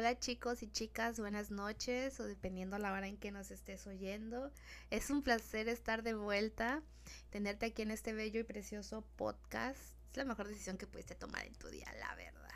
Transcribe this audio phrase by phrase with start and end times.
[0.00, 4.50] hola chicos y chicas, buenas noches o dependiendo la hora en que nos estés oyendo.
[4.88, 6.82] Es un placer estar de vuelta,
[7.28, 9.78] tenerte aquí en este bello y precioso podcast.
[10.10, 12.48] Es la mejor decisión que pudiste tomar en tu día, la verdad.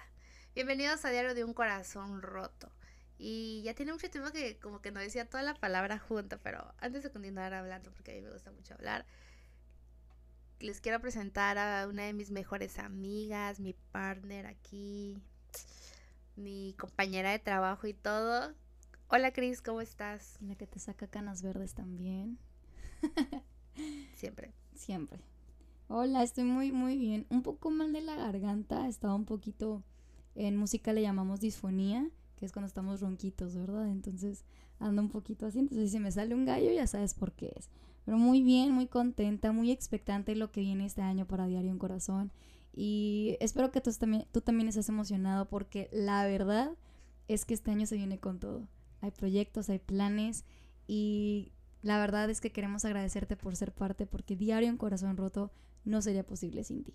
[0.55, 2.73] Bienvenidos a Diario de un Corazón Roto.
[3.19, 6.75] Y ya tiene mucho tiempo que como que no decía toda la palabra junta, pero
[6.79, 9.05] antes de continuar hablando, porque a mí me gusta mucho hablar,
[10.61, 15.19] les quiero presentar a una de mis mejores amigas, mi partner aquí,
[16.37, 18.53] mi compañera de trabajo y todo.
[19.09, 20.39] Hola Cris, ¿cómo estás?
[20.41, 22.39] La que te saca canas verdes también.
[24.17, 24.53] Siempre.
[24.75, 25.21] Siempre.
[25.89, 27.27] Hola, estoy muy, muy bien.
[27.29, 28.89] Un poco mal de la garganta.
[28.89, 29.83] Estaba un poquito.
[30.35, 33.89] En música le llamamos disfonía, que es cuando estamos ronquitos, ¿verdad?
[33.89, 34.45] Entonces
[34.81, 35.61] ando un poquito así.
[35.61, 37.71] Entonces, si me sale un gallo, ya sabes por qué es.
[38.05, 41.79] Pero muy bien, muy contenta, muy expectante lo que viene este año para Diario en
[41.79, 42.33] Corazón.
[42.77, 46.73] Y espero que tú también, tú también estés emocionado porque la verdad
[47.29, 48.67] es que este año se viene con todo.
[49.01, 50.45] Hay proyectos, hay planes
[50.87, 55.53] y la verdad es que queremos agradecerte por ser parte porque Diario en Corazón Roto
[55.85, 56.95] no sería posible sin ti.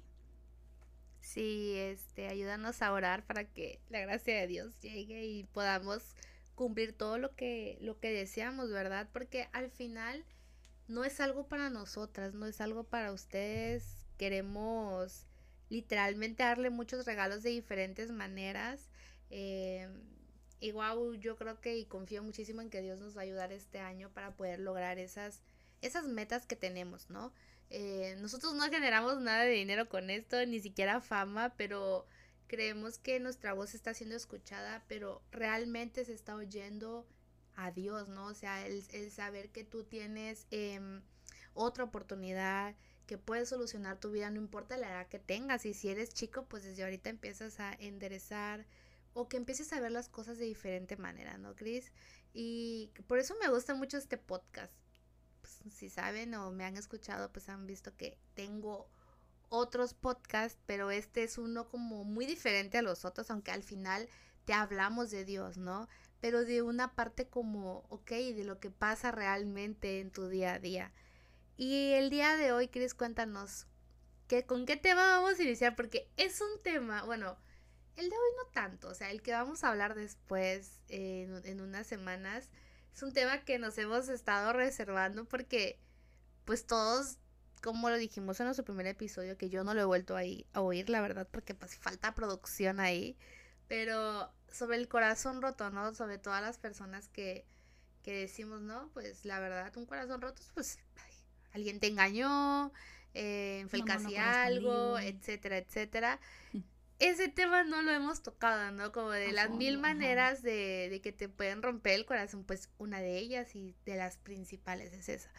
[1.21, 6.03] Sí, este, ayúdanos a orar para que la gracia de Dios llegue y podamos
[6.55, 9.07] cumplir todo lo que, lo que deseamos, ¿verdad?
[9.13, 10.25] Porque al final
[10.87, 14.07] no es algo para nosotras, no es algo para ustedes.
[14.17, 15.28] Queremos
[15.69, 18.89] literalmente darle muchos regalos de diferentes maneras.
[19.29, 19.87] Eh,
[20.59, 23.79] igual yo creo que y confío muchísimo en que Dios nos va a ayudar este
[23.79, 25.41] año para poder lograr esas,
[25.81, 27.31] esas metas que tenemos, ¿no?
[27.69, 32.07] Eh, nosotros no generamos nada de dinero con esto, ni siquiera fama, pero
[32.47, 37.07] creemos que nuestra voz está siendo escuchada, pero realmente se está oyendo
[37.55, 38.25] a Dios, ¿no?
[38.25, 41.01] O sea, el, el saber que tú tienes em,
[41.53, 42.75] otra oportunidad,
[43.09, 45.65] que puedes solucionar tu vida, no importa la edad que tengas.
[45.65, 48.67] Y si eres chico, pues desde ahorita empiezas a enderezar
[49.13, 51.91] o que empieces a ver las cosas de diferente manera, ¿no, Cris?
[52.33, 54.71] Y por eso me gusta mucho este podcast.
[55.41, 58.87] Pues, si saben o me han escuchado, pues han visto que tengo
[59.49, 64.07] otros podcasts, pero este es uno como muy diferente a los otros, aunque al final
[64.45, 65.89] te hablamos de Dios, ¿no?
[66.21, 70.59] Pero de una parte como, ok, de lo que pasa realmente en tu día a
[70.59, 70.93] día.
[71.59, 73.67] Y el día de hoy, Cris, cuéntanos,
[74.29, 75.75] que, ¿con qué tema vamos a iniciar?
[75.75, 77.37] Porque es un tema, bueno,
[77.97, 81.85] el de hoy no tanto, o sea, el que vamos a hablar después, en, unas
[81.85, 82.49] semanas,
[82.95, 85.81] es un tema que nos hemos estado reservando porque,
[86.45, 87.17] pues todos,
[87.61, 90.21] como lo dijimos en nuestro primer episodio, que yo no lo he vuelto a,
[90.53, 93.17] a oír, la verdad, porque pues falta producción ahí,
[93.67, 95.93] pero sobre el corazón roto, ¿no?
[95.93, 97.45] Sobre todas las personas que,
[98.01, 98.89] que decimos, ¿no?
[98.93, 100.79] Pues la verdad, un corazón roto, pues
[101.53, 102.71] alguien te engañó,
[103.13, 106.19] eh, fue casi algo, etcétera, etcétera.
[106.53, 106.59] Mm.
[106.99, 108.91] Ese tema no lo hemos tocado, ¿no?
[108.91, 112.99] Como de las mil maneras de, de, que te pueden romper el corazón, pues una
[112.99, 115.31] de ellas y de las principales es esa.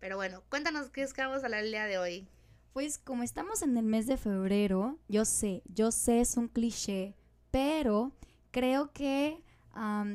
[0.00, 2.28] Pero bueno, cuéntanos qué es que vamos a hablar el día de hoy.
[2.72, 7.14] Pues como estamos en el mes de febrero, yo sé, yo sé es un cliché,
[7.50, 8.12] pero
[8.50, 9.42] creo que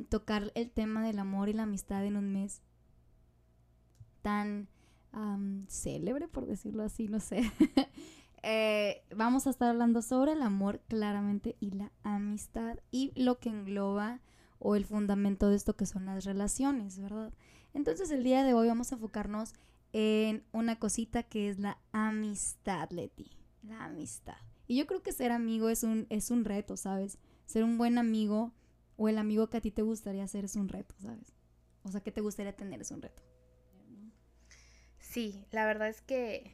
[0.09, 2.61] tocar el tema del amor y la amistad en un mes
[4.21, 4.67] tan
[5.67, 7.51] célebre, por decirlo así, no sé.
[8.41, 13.49] Eh, vamos a estar hablando sobre el amor claramente y la amistad y lo que
[13.49, 14.21] engloba
[14.59, 17.33] o el fundamento de esto que son las relaciones, ¿verdad?
[17.73, 19.53] Entonces el día de hoy vamos a enfocarnos
[19.91, 23.29] en una cosita que es la amistad, Leti.
[23.61, 24.37] La amistad.
[24.67, 27.17] Y yo creo que ser amigo es un, es un reto, ¿sabes?
[27.45, 28.53] Ser un buen amigo
[28.95, 31.33] o el amigo que a ti te gustaría ser es un reto, ¿sabes?
[31.83, 33.23] O sea, que te gustaría tener es un reto.
[35.09, 36.53] Sí, la verdad es que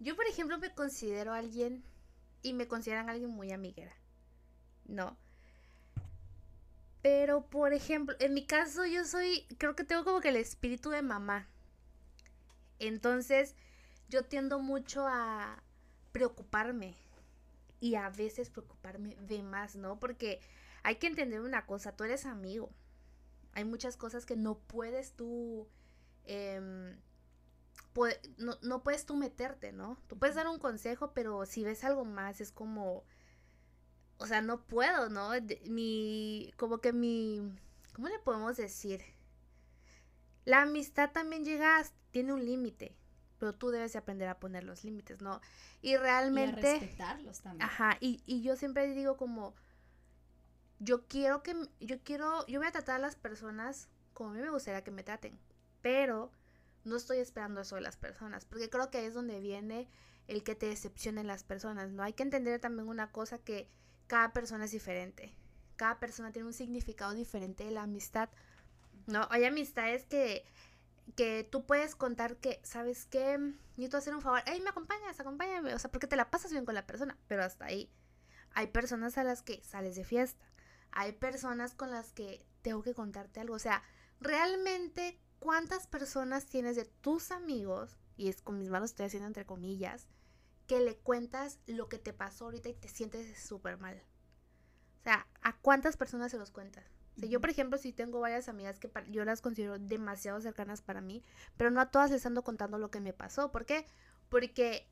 [0.00, 1.82] yo, por ejemplo, me considero alguien
[2.42, 3.96] y me consideran alguien muy amiguera.
[4.84, 5.16] No.
[7.00, 10.90] Pero, por ejemplo, en mi caso yo soy, creo que tengo como que el espíritu
[10.90, 11.48] de mamá.
[12.80, 13.56] Entonces,
[14.10, 15.62] yo tiendo mucho a
[16.12, 16.96] preocuparme
[17.80, 19.98] y a veces preocuparme de más, ¿no?
[19.98, 20.42] Porque
[20.82, 22.68] hay que entender una cosa, tú eres amigo.
[23.54, 25.66] Hay muchas cosas que no puedes tú
[26.26, 26.94] eh,
[28.62, 29.98] no, puedes tú meterte, ¿no?
[30.06, 33.04] Tú puedes dar un consejo, pero si ves algo más es como,
[34.18, 35.30] o sea, no puedo, ¿no?
[35.66, 37.56] Mi, como que mi,
[37.94, 39.02] ¿cómo le podemos decir?
[40.44, 42.96] La amistad también llega, tiene un límite,
[43.38, 45.40] pero tú debes aprender a poner los límites, ¿no?
[45.82, 46.76] Y realmente...
[46.76, 47.62] Y respetarlos también.
[47.62, 49.54] Ajá, y, y yo siempre digo como,
[50.78, 54.40] yo quiero que, yo quiero, yo voy a tratar a las personas como a mí
[54.40, 55.38] me gustaría que me traten,
[55.80, 56.32] pero
[56.88, 59.88] no estoy esperando eso de las personas, porque creo que ahí es donde viene
[60.26, 62.02] el que te decepcionen las personas, ¿no?
[62.02, 63.68] Hay que entender también una cosa que
[64.08, 65.34] cada persona es diferente.
[65.76, 68.28] cada persona tiene un significado diferente de la amistad.
[69.06, 69.28] ¿No?
[69.30, 70.44] Hay amistades que,
[71.14, 73.38] que tú puedes contar que, ¿sabes qué?
[73.76, 74.42] Necesito hacer un favor.
[74.44, 75.72] Hey, me acompañas, acompáñame.
[75.74, 77.88] O sea, porque te la pasas bien con la persona, pero hasta ahí.
[78.54, 80.44] Hay personas a las que sales de fiesta.
[80.90, 83.54] Hay personas con las que tengo que contarte algo.
[83.54, 83.82] O sea,
[84.20, 87.96] realmente, ¿cuántas personas tienes de tus amigos?
[88.16, 90.08] Y es con mis manos estoy haciendo entre comillas
[90.66, 94.02] que le cuentas lo que te pasó ahorita y te sientes súper mal.
[95.00, 96.84] O sea, ¿a cuántas personas se los cuentas?
[97.16, 100.82] O sea, yo, por ejemplo, sí tengo varias amigas que yo las considero demasiado cercanas
[100.82, 101.24] para mí,
[101.56, 103.50] pero no a todas les ando contando lo que me pasó.
[103.50, 103.86] ¿Por qué?
[104.28, 104.86] Porque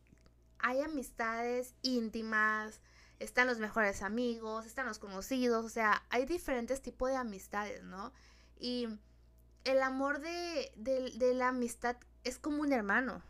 [0.58, 2.80] hay amistades íntimas,
[3.18, 8.12] están los mejores amigos, están los conocidos, o sea, hay diferentes tipos de amistades, ¿no?
[8.58, 8.88] Y
[9.66, 13.22] el amor de, de la amistad es como un hermano,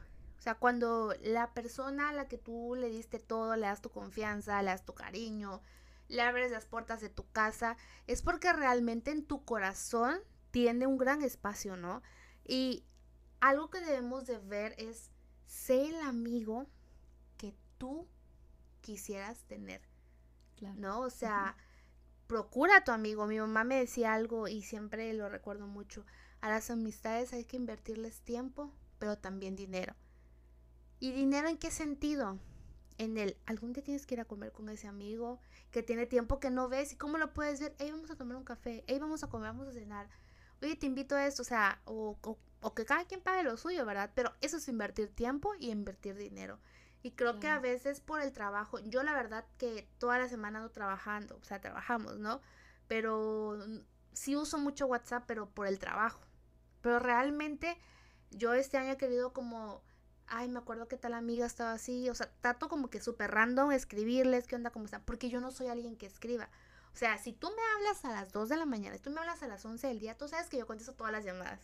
[0.47, 4.62] sea, cuando la persona a la que tú le diste todo, le das tu confianza,
[4.62, 5.61] le das tu cariño,
[6.06, 10.21] le abres las puertas de tu casa, es porque realmente en tu corazón
[10.53, 12.00] tiene un gran espacio, ¿no?
[12.44, 12.85] Y
[13.41, 15.11] algo que debemos de ver es,
[15.47, 16.69] sé el amigo
[17.39, 18.06] que tú
[18.82, 19.82] quisieras tener,
[20.77, 21.00] ¿no?
[21.00, 21.56] O sea,
[22.29, 23.27] procura a tu amigo.
[23.27, 26.06] Mi mamá me decía algo y siempre lo recuerdo mucho.
[26.46, 29.96] A las amistades hay que invertirles tiempo, pero también dinero.
[31.00, 32.38] ¿Y dinero en qué sentido?
[32.98, 35.40] En el, algún día tienes que ir a comer con ese amigo
[35.72, 38.37] que tiene tiempo que no ves y cómo lo puedes ver, hey, vamos a tomar
[38.37, 40.08] un café, hey, vamos a comer, vamos a cenar,
[40.62, 42.16] oye, te invito a esto, o sea, o,
[42.60, 44.12] o, que cada quien pague lo suyo, ¿verdad?
[44.14, 46.60] Pero eso es invertir tiempo y invertir dinero.
[47.02, 50.60] Y creo que a veces por el trabajo, yo la verdad que toda la semana
[50.60, 52.40] ando trabajando, o sea, trabajamos, ¿no?
[52.87, 53.58] Pero
[54.12, 56.20] sí uso mucho WhatsApp, pero por el trabajo.
[56.87, 57.77] Pero realmente
[58.31, 59.83] yo este año he querido como
[60.29, 63.73] ay, me acuerdo que tal amiga estaba así, o sea, trato como que súper random
[63.73, 66.49] escribirles qué onda, cómo están, porque yo no soy alguien que escriba.
[66.94, 69.19] O sea, si tú me hablas a las 2 de la mañana, si tú me
[69.19, 71.59] hablas a las 11 del día, tú sabes que yo contesto todas las llamadas.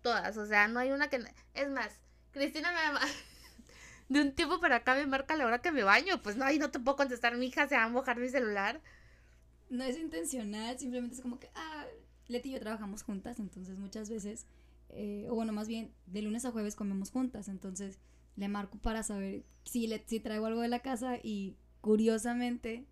[0.00, 1.24] Todas, o sea, no hay una que...
[1.54, 1.90] Es más,
[2.30, 3.00] Cristina me llama...
[4.10, 6.22] De un tiempo para acá me marca la hora que me baño.
[6.22, 8.80] Pues no, ahí no te puedo contestar, mi hija se va a mojar mi celular.
[9.70, 11.84] No es intencional, simplemente es como que, ah,
[12.28, 14.46] Leti y yo trabajamos juntas, entonces muchas veces
[14.92, 17.98] eh, o bueno, más bien de lunes a jueves comemos juntas, entonces
[18.36, 22.86] le marco para saber si, le, si traigo algo de la casa y curiosamente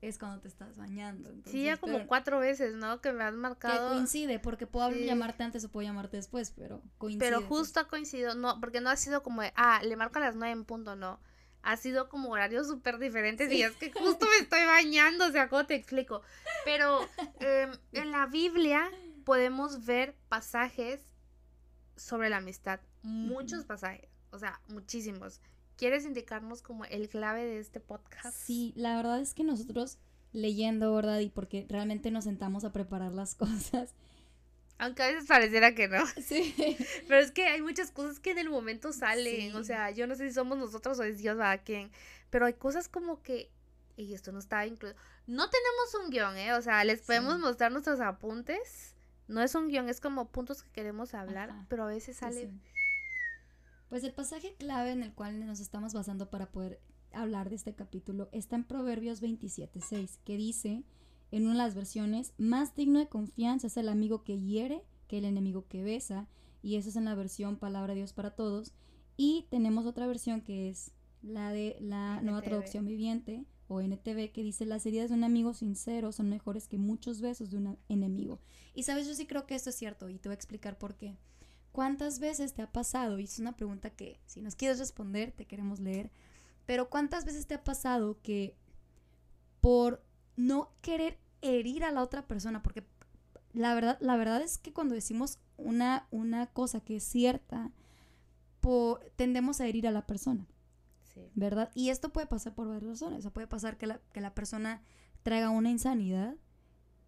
[0.00, 1.30] es cuando te estás bañando.
[1.44, 3.00] sí, ya como cuatro veces, ¿no?
[3.00, 3.90] Que me has marcado.
[3.90, 7.18] Que coincide, porque puedo llamarte antes o puedo llamarte después, pero coincide.
[7.18, 7.48] Pero pues.
[7.48, 10.36] justo ha coincidido, no, porque no ha sido como de, ah, le marco a las
[10.36, 11.20] nueve en punto, no.
[11.62, 15.48] Ha sido como horarios súper diferentes y es que justo me estoy bañando, o sea,
[15.48, 16.22] ¿cómo te explico?
[16.64, 17.00] Pero
[17.40, 18.90] em, en la Biblia
[19.24, 21.02] podemos ver pasajes
[21.96, 22.80] sobre la amistad.
[23.02, 25.40] Muchos pasajes, o sea, muchísimos.
[25.76, 28.36] ¿Quieres indicarnos como el clave de este podcast?
[28.36, 29.98] Sí, la verdad es que nosotros
[30.32, 31.20] leyendo, ¿verdad?
[31.20, 33.94] Y porque realmente nos sentamos a preparar las cosas.
[34.80, 36.02] Aunque a veces pareciera que no.
[36.22, 36.54] Sí.
[37.08, 39.54] Pero es que hay muchas cosas que en el momento salen.
[39.54, 41.90] O sea, yo no sé si somos nosotros o es Dios a quien.
[42.30, 43.50] Pero hay cosas como que.
[43.96, 44.96] Y esto no está incluido.
[45.26, 46.54] No tenemos un guion, ¿eh?
[46.54, 48.96] O sea, les podemos mostrar nuestros apuntes.
[49.28, 52.50] No es un guion, es como puntos que queremos hablar, pero a veces sale...
[53.88, 56.80] Pues el pasaje clave en el cual nos estamos basando para poder
[57.12, 60.84] hablar de este capítulo está en Proverbios 27.6, que dice,
[61.30, 65.18] en una de las versiones, más digno de confianza es el amigo que hiere que
[65.18, 66.28] el enemigo que besa,
[66.62, 68.72] y eso es en la versión Palabra de Dios para Todos.
[69.16, 74.42] Y tenemos otra versión que es la de la nueva traducción viviente, o NTV que
[74.42, 78.40] dice las heridas de un amigo sincero son mejores que muchos besos de un enemigo.
[78.74, 80.96] Y sabes, yo sí creo que esto es cierto y te voy a explicar por
[80.96, 81.16] qué.
[81.70, 83.20] ¿Cuántas veces te ha pasado?
[83.20, 86.10] Y es una pregunta que si nos quieres responder te queremos leer.
[86.66, 88.56] Pero ¿cuántas veces te ha pasado que
[89.60, 90.02] por
[90.36, 92.84] no querer herir a la otra persona, porque
[93.52, 97.70] la verdad, la verdad es que cuando decimos una, una cosa que es cierta,
[98.60, 100.46] por, tendemos a herir a la persona.
[101.34, 101.70] ¿Verdad?
[101.74, 103.26] Y esto puede pasar por varias razones.
[103.26, 104.80] O puede pasar que la, que la persona
[105.22, 106.34] traiga una insanidad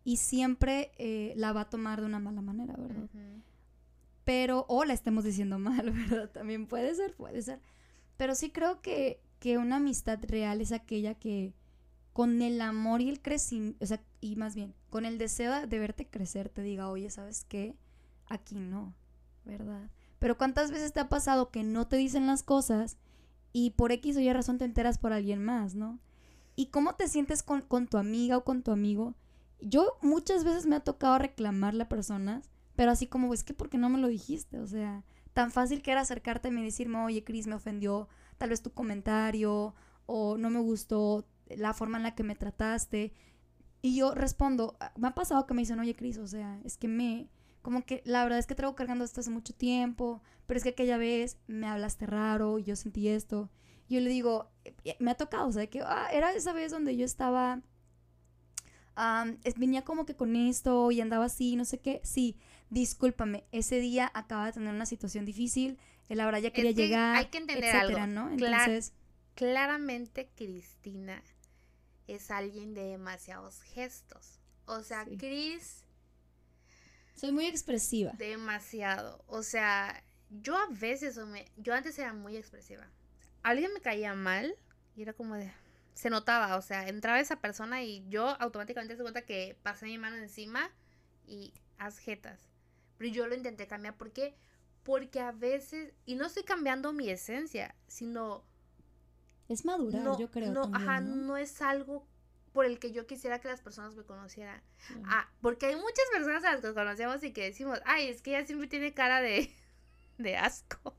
[0.05, 3.09] y siempre eh, la va a tomar de una mala manera, ¿verdad?
[4.25, 6.31] Pero, o la estemos diciendo mal, ¿verdad?
[6.31, 7.61] También puede ser, puede ser.
[8.17, 11.55] Pero sí creo que, que una amistad real es aquella que
[12.13, 15.79] con el amor y el crecimiento, o sea, y más bien, con el deseo de
[15.79, 17.77] verte crecer, te diga, oye, ¿sabes qué?
[18.27, 18.95] Aquí no,
[19.45, 19.91] ¿verdad?
[20.19, 22.97] Pero ¿cuántas veces te ha pasado que no te dicen las cosas
[23.53, 25.99] y por X o Y razón te enteras por alguien más, ¿no?
[26.55, 29.15] ¿Y cómo te sientes con, tu amiga o con tu amigo?
[29.61, 33.69] Yo muchas veces me ha tocado reclamarle a personas, pero así como, es que ¿por
[33.69, 34.59] qué no me lo dijiste?
[34.59, 35.03] O sea,
[35.33, 39.75] tan fácil que era acercarte y decirme, oye, Cris, me ofendió tal vez tu comentario
[40.07, 41.25] o no me gustó
[41.57, 43.13] la forma en la que me trataste.
[43.81, 46.77] Y yo respondo, ah, me ha pasado que me dicen, oye, Cris, o sea, es
[46.77, 47.29] que me,
[47.63, 50.71] como que la verdad es que traigo cargando esto hace mucho tiempo, pero es que
[50.71, 53.51] aquella vez me hablaste raro y yo sentí esto.
[53.89, 56.53] Y yo le digo, eh, eh, me ha tocado, o sea, que ah, era esa
[56.53, 57.63] vez donde yo estaba,
[59.57, 62.01] venía como que con esto y andaba así, no sé qué.
[62.05, 62.37] Sí,
[62.71, 65.79] discúlpame, ese día acaba de tener una situación difícil,
[66.09, 68.07] la verdad ya quería llegar, hay que entender algo.
[68.07, 68.31] ¿no?
[68.31, 68.93] Entonces,
[69.35, 71.23] claramente Cristina
[72.07, 74.41] es alguien de demasiados gestos.
[74.67, 75.85] O sea, Cris
[77.15, 78.13] soy muy expresiva.
[78.13, 79.23] Demasiado.
[79.27, 81.19] O sea, yo a veces,
[81.57, 82.87] yo antes era muy expresiva.
[83.43, 84.55] Alguien me caía mal
[84.97, 85.53] y era como de,
[85.95, 89.99] se notaba, o sea, entraba esa persona y yo automáticamente se cuenta que pasé mi
[89.99, 90.71] mano encima
[91.27, 92.41] y haz jetas.
[92.99, 94.35] Pero yo lo intenté cambiar, ¿por qué?
[94.83, 98.45] Porque a veces, y no estoy cambiando mi esencia, sino...
[99.49, 100.53] Es madurar, yo creo.
[100.53, 101.37] No, ajá, ¿no?
[101.37, 102.07] es algo
[102.53, 104.63] por el que yo quisiera que las personas me conocieran.
[105.05, 108.37] Ah, porque hay muchas personas a las que conocemos y que decimos, ay, es que
[108.37, 109.51] ella siempre tiene cara de,
[110.19, 110.95] de asco.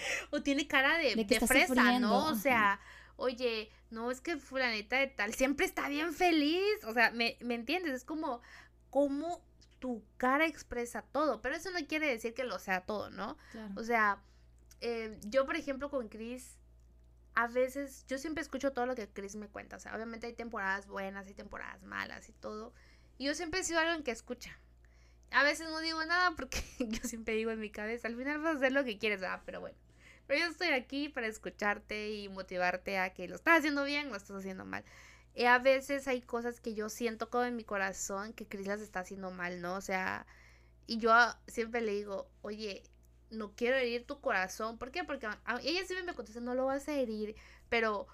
[0.30, 2.26] o tiene cara de, de, fresa, ¿no?
[2.26, 2.80] O sea,
[3.16, 6.84] oye, no, es que fulanita de tal siempre está bien feliz.
[6.84, 7.92] O sea, ¿me, ¿me entiendes?
[7.94, 8.40] Es como,
[8.90, 9.42] como
[9.78, 13.36] tu cara expresa todo, pero eso no quiere decir que lo sea todo, ¿no?
[13.76, 14.22] O sea,
[14.80, 16.58] eh, yo, por ejemplo, con Chris,
[17.40, 20.34] a veces, yo siempre escucho todo lo que Chris me cuenta, o sea, obviamente hay
[20.34, 22.74] temporadas buenas y temporadas malas y todo,
[23.16, 24.58] y yo siempre he sido alguien que escucha.
[25.30, 28.56] A veces no digo nada porque yo siempre digo en mi cabeza, al final vas
[28.56, 29.78] a hacer lo que quieres, ah, pero bueno.
[30.26, 34.10] Pero yo estoy aquí para escucharte y motivarte a que lo estás haciendo bien o
[34.10, 34.84] lo estás haciendo mal.
[35.34, 38.82] Y a veces hay cosas que yo siento como en mi corazón que Chris las
[38.82, 39.76] está haciendo mal, ¿no?
[39.76, 40.26] O sea,
[40.86, 41.10] y yo
[41.46, 42.82] siempre le digo, oye,
[43.30, 44.78] no quiero herir tu corazón.
[44.78, 45.04] ¿Por qué?
[45.04, 45.26] Porque
[45.62, 47.36] ella siempre me contesta, no lo vas a herir.
[47.68, 48.06] Pero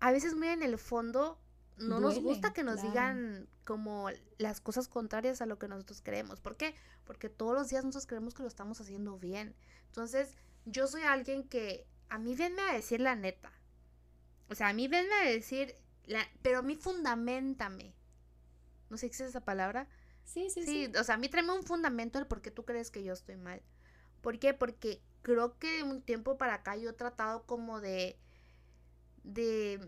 [0.00, 1.38] a veces muy en el fondo
[1.78, 4.08] no nos gusta que nos digan como
[4.38, 6.40] las cosas contrarias a lo que nosotros creemos.
[6.40, 6.74] ¿Por qué?
[7.04, 9.56] Porque todos los días nosotros creemos que lo estamos haciendo bien.
[9.86, 10.36] Entonces,
[10.66, 13.52] yo soy alguien que a mí venme a decir la neta.
[14.50, 15.74] O sea, a mí venme a decir,
[16.42, 17.94] pero a mí fundamentame.
[18.90, 19.88] No sé si es esa palabra.
[20.24, 20.98] Sí, sí, sí, sí.
[20.98, 23.36] O sea, a mí tráeme un fundamento del por qué tú crees que yo estoy
[23.36, 23.62] mal.
[24.24, 24.54] ¿Por qué?
[24.54, 28.18] Porque creo que de un tiempo para acá yo he tratado como de.
[29.22, 29.78] de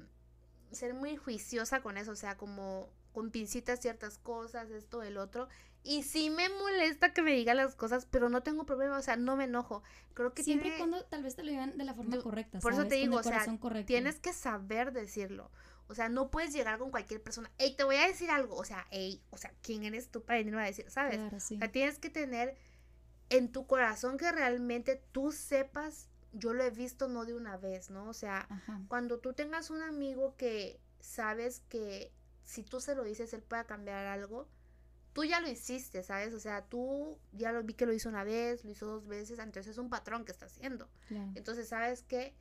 [0.72, 2.12] ser muy juiciosa con eso.
[2.12, 5.48] O sea, como con pincitas ciertas cosas, esto, el otro.
[5.82, 9.16] Y sí me molesta que me digan las cosas, pero no tengo problema, o sea,
[9.16, 9.82] no me enojo.
[10.12, 12.58] Creo que siempre y cuando tal vez te lo digan de la forma correcta.
[12.58, 13.46] Por eso te digo, o sea,
[13.86, 15.50] tienes que saber decirlo.
[15.88, 17.50] O sea, no puedes llegar con cualquier persona.
[17.56, 18.56] Ey, te voy a decir algo.
[18.56, 20.90] O sea, ey, o sea, ¿quién eres tú para venirme a decir?
[20.90, 21.20] ¿Sabes?
[21.32, 22.56] O sea, tienes que tener
[23.30, 26.08] en tu corazón que realmente tú sepas.
[26.32, 28.08] Yo lo he visto no de una vez, ¿no?
[28.08, 28.46] O sea,
[28.88, 32.12] cuando tú tengas un amigo que sabes que
[32.44, 34.46] si tú se lo dices, él pueda cambiar algo,
[35.14, 36.34] tú ya lo hiciste, ¿sabes?
[36.34, 39.38] O sea, tú ya lo vi que lo hizo una vez, lo hizo dos veces,
[39.38, 40.88] entonces es un patrón que está haciendo.
[41.34, 42.34] Entonces, ¿sabes qué?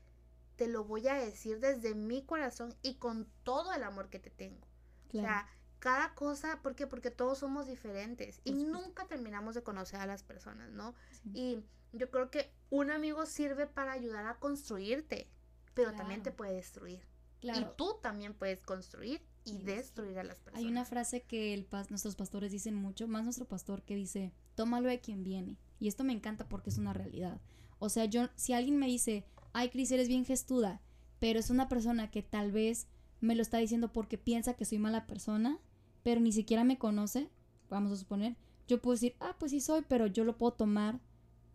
[0.55, 4.29] te lo voy a decir desde mi corazón y con todo el amor que te
[4.29, 4.65] tengo.
[5.09, 5.47] O sea,
[5.85, 6.87] cada cosa, ¿por qué?
[6.87, 10.95] Porque todos somos diferentes y nunca terminamos de conocer a las personas, ¿no?
[11.31, 11.59] Y
[11.93, 15.27] yo creo que un amigo sirve para ayudar a construirte,
[15.75, 17.05] pero también te puede destruir.
[17.39, 20.65] Y tú también puedes construir y destruir a las personas.
[20.65, 24.89] Hay una frase que el nuestros pastores dicen mucho, más nuestro pastor que dice, tómalo
[24.89, 25.55] de quien viene.
[25.79, 27.39] Y esto me encanta porque es una realidad.
[27.77, 29.23] O sea, yo, si alguien me dice,
[29.53, 30.81] ay, Cris, eres bien gestuda,
[31.19, 32.87] pero es una persona que tal vez
[33.21, 35.59] me lo está diciendo porque piensa que soy mala persona,
[36.05, 37.31] pero ni siquiera me conoce,
[37.67, 40.99] vamos a suponer, yo puedo decir, ah, pues sí soy, pero yo lo puedo tomar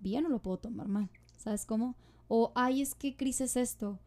[0.01, 1.95] bien o lo puedo tomar mal, ¿sabes cómo?
[2.27, 4.01] O, ay, es que Cris es esto,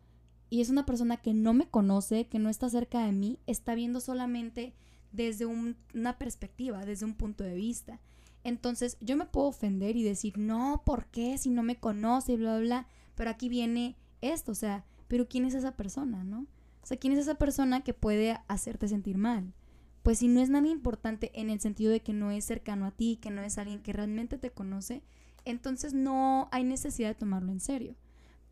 [0.49, 3.73] y es una persona que no me conoce, que no está cerca de mí, está
[3.73, 4.73] viendo solamente
[5.13, 8.01] desde una perspectiva, desde un punto de vista.
[8.43, 11.37] Entonces yo me puedo ofender y decir, no, ¿por qué?
[11.37, 12.87] Si no me conoce, bla, bla, bla.
[13.15, 16.41] Pero aquí viene esto, o sea, pero ¿quién es esa persona, no?
[16.81, 19.53] O sea, ¿quién es esa persona que puede hacerte sentir mal?
[20.03, 22.91] Pues si no es nada importante en el sentido de que no es cercano a
[22.91, 25.01] ti, que no es alguien que realmente te conoce,
[25.45, 27.95] entonces no hay necesidad de tomarlo en serio.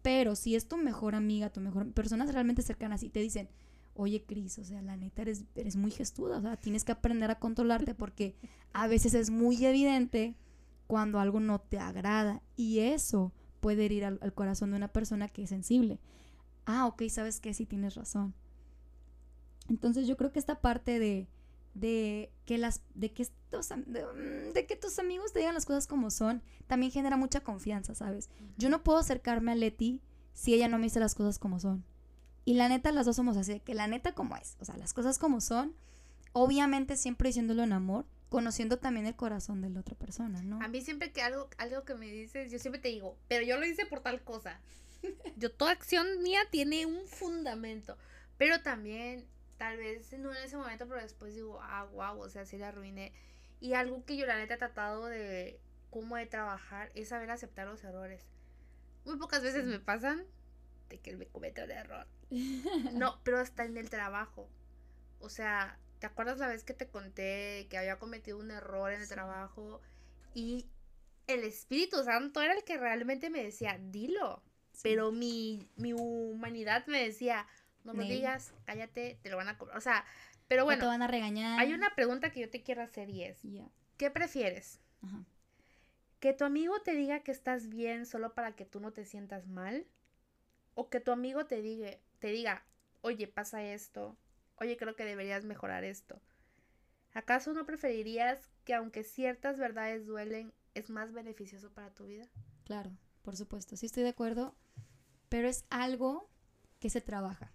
[0.01, 3.49] Pero si es tu mejor amiga, tu mejor personas realmente cercanas y te dicen,
[3.95, 7.29] oye Cris, o sea, la neta eres, eres muy gestuda, o sea, tienes que aprender
[7.29, 8.35] a controlarte porque
[8.73, 10.35] a veces es muy evidente
[10.87, 15.43] cuando algo no te agrada y eso puede herir al, corazón de una persona que
[15.43, 15.99] es sensible.
[16.65, 18.33] Ah, ok, sabes que sí tienes razón.
[19.69, 21.27] Entonces yo creo que esta parte de,
[21.73, 25.87] de que las de que estos, mm, de, que tus amigos te digan las cosas
[25.87, 30.01] como son también genera mucha confianza sabes yo no puedo acercarme a Leti
[30.33, 31.85] si ella no me dice las cosas como son
[32.43, 34.93] y la neta las dos somos así que la neta como es o sea las
[34.93, 35.75] cosas como son
[36.33, 40.61] obviamente siempre diciéndolo en amor, conociendo también el corazón de la otra persona, ¿no?
[40.61, 43.57] A mí siempre que algo, algo que me dices, yo siempre te digo, pero yo
[43.57, 44.59] lo hice por tal cosa.
[45.37, 47.97] yo toda acción mía tiene un fundamento,
[48.37, 49.25] pero también
[49.61, 52.69] tal vez no en ese momento, pero después digo, ah, wow, o sea, sí la
[52.69, 53.13] arruiné.
[53.59, 55.59] Y algo que yo la neta he tratado de
[55.91, 58.25] cómo de trabajar es saber aceptar los errores.
[59.05, 60.25] Muy pocas veces me pasan
[60.89, 62.07] de que me cometa el error.
[62.93, 64.49] No, pero hasta en el trabajo.
[65.19, 69.01] O sea, ¿te acuerdas la vez que te conté que había cometido un error en
[69.01, 69.79] el trabajo?
[70.33, 70.71] Y
[71.27, 74.41] el Espíritu Santo era el que realmente me decía, dilo.
[74.81, 77.45] Pero mi, mi humanidad me decía,
[77.83, 79.77] no lo digas, cállate, te lo van a cobrar.
[79.77, 80.05] O sea,
[80.47, 80.81] pero bueno.
[80.81, 81.59] te van a regañar.
[81.59, 83.39] Hay una pregunta que yo te quiero hacer y es,
[83.97, 84.79] ¿qué prefieres?
[86.19, 89.47] ¿Que tu amigo te diga que estás bien solo para que tú no te sientas
[89.47, 89.87] mal?
[90.75, 92.63] ¿O que tu amigo te diga, te diga,
[93.01, 94.17] oye, pasa esto,
[94.57, 96.21] oye, creo que deberías mejorar esto.
[97.13, 102.25] ¿Acaso no preferirías que aunque ciertas verdades duelen, es más beneficioso para tu vida?
[102.63, 104.55] Claro, por supuesto, sí estoy de acuerdo,
[105.27, 106.29] pero es algo
[106.79, 107.51] que se trabaja.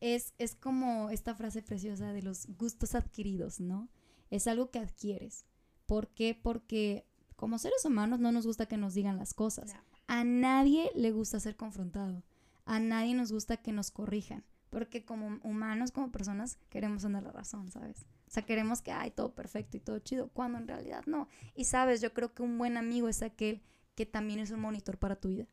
[0.00, 3.88] Es, es como esta frase preciosa de los gustos adquiridos, ¿no?
[4.30, 5.44] Es algo que adquieres.
[5.86, 6.38] ¿Por qué?
[6.40, 9.74] Porque como seres humanos no nos gusta que nos digan las cosas.
[10.06, 12.24] A nadie le gusta ser confrontado.
[12.64, 14.44] A nadie nos gusta que nos corrijan.
[14.70, 18.06] Porque como humanos, como personas, queremos tener la razón, ¿sabes?
[18.26, 21.28] O sea, queremos que hay todo perfecto y todo chido, cuando en realidad no.
[21.54, 23.62] Y sabes, yo creo que un buen amigo es aquel
[23.94, 25.46] que también es un monitor para tu vida.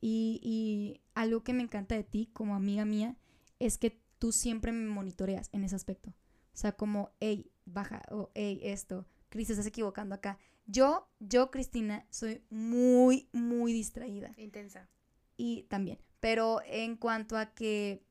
[0.00, 3.16] Y, y algo que me encanta de ti como amiga mía
[3.58, 6.10] es que tú siempre me monitoreas en ese aspecto.
[6.10, 10.38] O sea, como, hey, baja, o hey, esto, Cris, estás equivocando acá.
[10.66, 14.32] Yo, yo, Cristina, soy muy, muy distraída.
[14.36, 14.88] Intensa.
[15.36, 15.98] Y también.
[16.20, 18.06] Pero en cuanto a que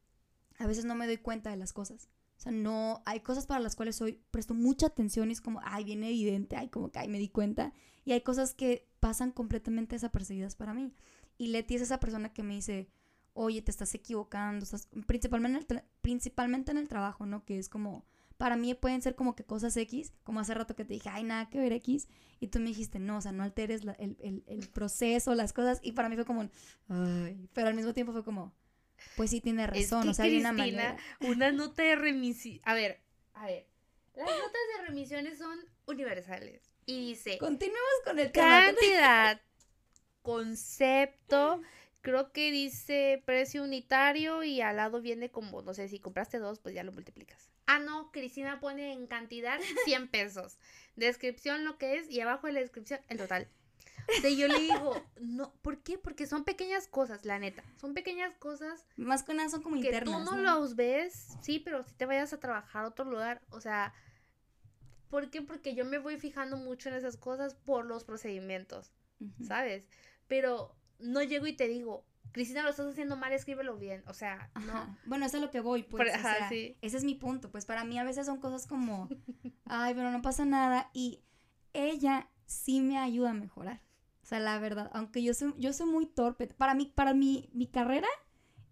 [0.59, 2.09] a veces no me doy cuenta de las cosas.
[2.37, 5.61] O sea, no, hay cosas para las cuales soy, presto mucha atención y es como,
[5.63, 7.73] ay, bien evidente, ay, como que, ay, me di cuenta.
[8.05, 10.93] Y hay cosas que pasan completamente desapercibidas para mí.
[11.37, 12.89] Y Leti es esa persona que me dice,
[13.33, 17.45] oye, te estás equivocando, estás, principalmente en el, principalmente en el trabajo, ¿no?
[17.45, 18.05] Que es como,
[18.37, 21.23] para mí pueden ser como que cosas X, como hace rato que te dije, ay,
[21.23, 22.07] nada que ver X,
[22.39, 25.79] y tú me dijiste, no, o sea, no alteres el, el, el, proceso, las cosas,
[25.81, 26.49] y para mí fue como,
[26.89, 28.53] ay, pero al mismo tiempo fue como,
[29.15, 30.97] pues sí tiene razón, o sea, hay una manera.
[31.21, 32.59] Una nota de remisión.
[32.63, 33.01] A ver,
[33.33, 33.67] a ver.
[34.15, 36.61] Las notas de remisiones son universales.
[36.85, 37.37] Y dice.
[37.37, 39.41] Continuemos con el Cantidad,
[40.21, 41.61] concepto.
[42.03, 46.59] Creo que dice precio unitario y al lado viene como, no sé, si compraste dos,
[46.59, 47.49] pues ya lo multiplicas.
[47.65, 50.59] Ah, no, Cristina pone en cantidad 100 pesos.
[50.97, 53.47] Descripción lo que es y abajo de la descripción el total.
[54.21, 55.97] O yo le digo, no, ¿por qué?
[55.97, 57.63] Porque son pequeñas cosas, la neta.
[57.79, 58.85] Son pequeñas cosas.
[58.97, 60.25] Más que nada son como que internas.
[60.25, 63.61] Tú no, los ves, sí, pero si te vayas a trabajar a otro lugar, o
[63.61, 63.93] sea,
[65.09, 65.41] ¿por qué?
[65.41, 68.91] Porque yo me voy fijando mucho en esas cosas por los procedimientos,
[69.41, 69.87] ¿sabes?
[70.27, 74.03] Pero no llego y te digo, Cristina, lo estás haciendo mal, escríbelo bien.
[74.07, 74.97] O sea, no.
[75.05, 76.11] Bueno, eso es lo que voy, pues.
[76.51, 77.51] Ese es mi punto.
[77.51, 79.07] Pues para mí a veces son cosas como,
[79.65, 80.89] ay, pero no pasa nada.
[80.93, 81.23] Y
[81.73, 83.81] ella sí me ayuda a mejorar.
[84.23, 87.49] O sea, la verdad, aunque yo soy, yo soy muy torpe, para mí, para mi,
[87.53, 88.07] mi carrera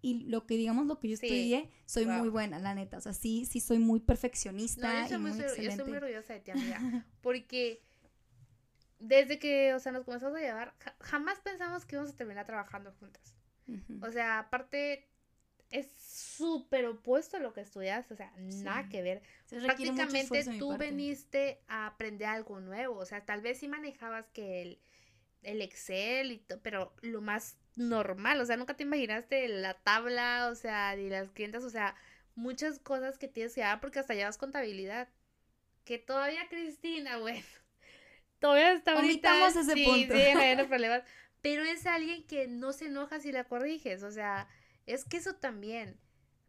[0.02, 2.98] y lo que digamos lo que yo estudié, soy muy buena, la neta.
[2.98, 5.08] O sea, sí, sí soy muy perfeccionista.
[5.08, 7.06] yo, y muy, yo soy muy orgullosa de ti, amiga.
[7.22, 7.84] Porque
[9.02, 12.92] desde que, o sea, nos comenzamos a llevar, jamás pensamos que íbamos a terminar trabajando
[12.94, 13.36] juntas.
[14.02, 15.08] O sea, aparte,
[15.70, 19.22] es súper opuesto a lo que estudiaste, o sea, nada que ver.
[19.50, 24.80] Prácticamente tú veniste a aprender algo nuevo, o sea, tal vez sí manejabas que el,
[25.44, 30.50] el Excel y todo, pero lo más normal, o sea, nunca te imaginaste la tabla,
[30.52, 31.96] o sea, ni las clientas, o sea,
[32.36, 35.10] muchas cosas que tienes que dar porque hasta llevas contabilidad.
[35.86, 37.46] Que todavía Cristina, bueno,
[38.42, 39.48] todavía está ahorita.
[39.48, 40.14] ese punto.
[40.14, 41.04] Sí, problemas.
[41.42, 44.48] Pero es alguien que no se enoja si la corriges, o sea,
[44.86, 45.98] es que eso también.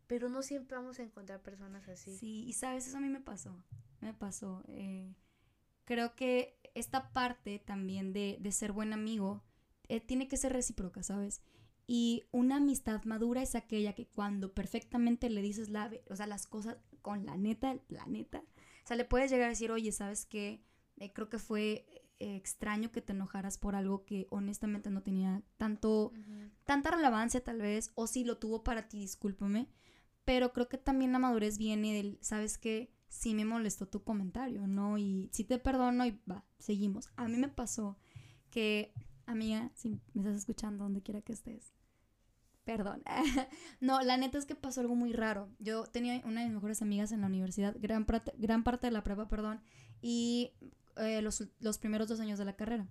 [0.09, 2.17] Pero no siempre vamos a encontrar personas así.
[2.17, 3.63] Sí, y sabes, eso a mí me pasó.
[4.01, 4.65] Me pasó.
[4.69, 5.15] Eh,
[5.85, 9.45] creo que esta parte también de, de ser buen amigo
[9.89, 11.43] eh, tiene que ser recíproca, ¿sabes?
[11.87, 16.47] Y una amistad madura es aquella que cuando perfectamente le dices la, o sea, las
[16.47, 18.39] cosas con la neta, la neta,
[18.85, 20.63] o sea, le puedes llegar a decir, oye, ¿sabes qué?
[20.99, 21.87] Eh, creo que fue
[22.19, 26.13] eh, extraño que te enojaras por algo que honestamente no tenía tanto,
[26.65, 29.69] tanta relevancia tal vez, o si lo tuvo para ti, discúlpame,
[30.25, 32.93] pero creo que también la madurez viene del, ¿sabes qué?
[33.13, 34.97] sí me molestó tu comentario, ¿no?
[34.97, 37.11] Y sí te perdono y va, seguimos.
[37.17, 37.99] A mí me pasó
[38.51, 38.95] que,
[39.27, 41.75] amiga, si me estás escuchando donde quiera que estés,
[42.65, 43.03] Perdón.
[43.81, 45.49] no, la neta es que pasó algo muy raro.
[45.59, 48.07] Yo tenía una de mis mejores amigas en la universidad, gran,
[48.39, 49.61] gran parte de la prueba, perdón,
[50.01, 50.53] y
[50.97, 52.89] eh, los, los primeros dos años de la carrera,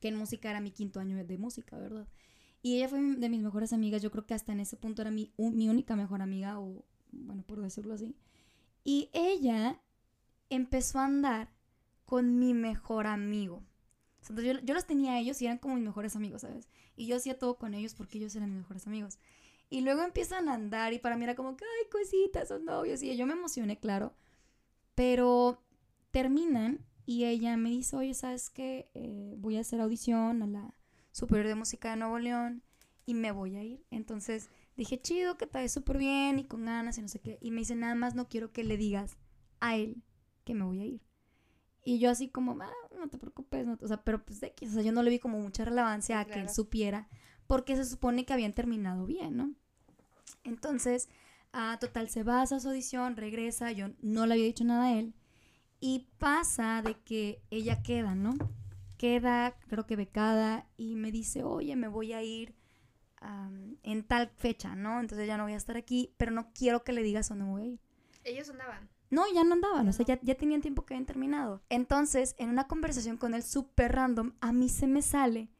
[0.00, 2.06] que en música era mi quinto año de música, ¿verdad?
[2.62, 5.10] Y ella fue de mis mejores amigas, yo creo que hasta en ese punto era
[5.10, 8.16] mi, mi única mejor amiga, o bueno, por decirlo así.
[8.84, 9.80] Y ella
[10.48, 11.50] empezó a andar
[12.04, 13.62] con mi mejor amigo.
[14.20, 16.68] Entonces yo, yo, los tenía a ellos y eran como mis mejores amigos, ¿sabes?
[16.96, 19.18] Y yo hacía todo con ellos porque ellos eran mis mejores amigos.
[19.68, 23.02] Y luego empiezan a andar y para mí era como ay, cositas, son novios.
[23.02, 24.14] Y yo me emocioné, claro.
[24.94, 25.62] Pero
[26.10, 28.90] terminan y ella me dice, oye, ¿sabes qué?
[28.94, 30.74] Eh, voy a hacer audición a la
[31.12, 32.62] Superior de Música de Nuevo León
[33.06, 33.84] y me voy a ir.
[33.90, 37.38] Entonces dije, chido, que está súper bien y con ganas y no sé qué.
[37.40, 39.16] Y me dice, nada más no quiero que le digas
[39.60, 40.02] a él
[40.44, 41.00] que me voy a ir.
[41.84, 44.70] Y yo así como, ah, no te preocupes, o sea, pero pues de aquí, o
[44.70, 47.08] sea, yo no le vi como mucha relevancia a que él supiera,
[47.46, 49.54] porque se supone que habían terminado bien, ¿no?
[50.44, 51.10] Entonces,
[51.52, 54.98] ah, total, se va a su audición, regresa, yo no le había dicho nada a
[54.98, 55.14] él,
[55.86, 58.32] y pasa de que ella queda, ¿no?
[58.96, 62.54] queda, creo que becada, y me dice, oye, me voy a ir
[63.82, 64.98] en tal fecha, ¿no?
[64.98, 67.50] Entonces ya no voy a estar aquí, pero no quiero que le digas dónde me
[67.50, 67.80] voy a ir.
[68.24, 68.88] ¿Ellos andaban?
[69.10, 71.62] No, ya no andaban, o sea, ya, ya tenían tiempo que habían terminado.
[71.68, 75.50] Entonces, en una conversación con él súper random, a mí se me sale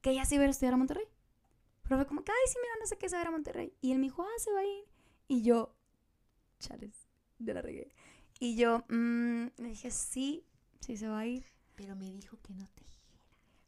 [0.00, 1.04] que ella sí iba a estudiar a Monterrey.
[1.82, 3.74] Pero fue como ay, sí, mira, no sé qué, se va a ir a Monterrey.
[3.82, 4.84] Y él me dijo, ah, se va a ir.
[5.28, 5.74] Y yo,
[6.58, 7.06] chales,
[7.38, 7.94] de la regué.
[8.44, 10.44] Y yo, mmm, le dije, sí,
[10.80, 11.44] sí se va a ir.
[11.76, 12.84] Pero me dijo que no te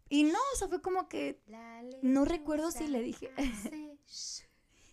[0.08, 1.42] y no, o sea, fue como que
[2.02, 3.32] no recuerdo si le dije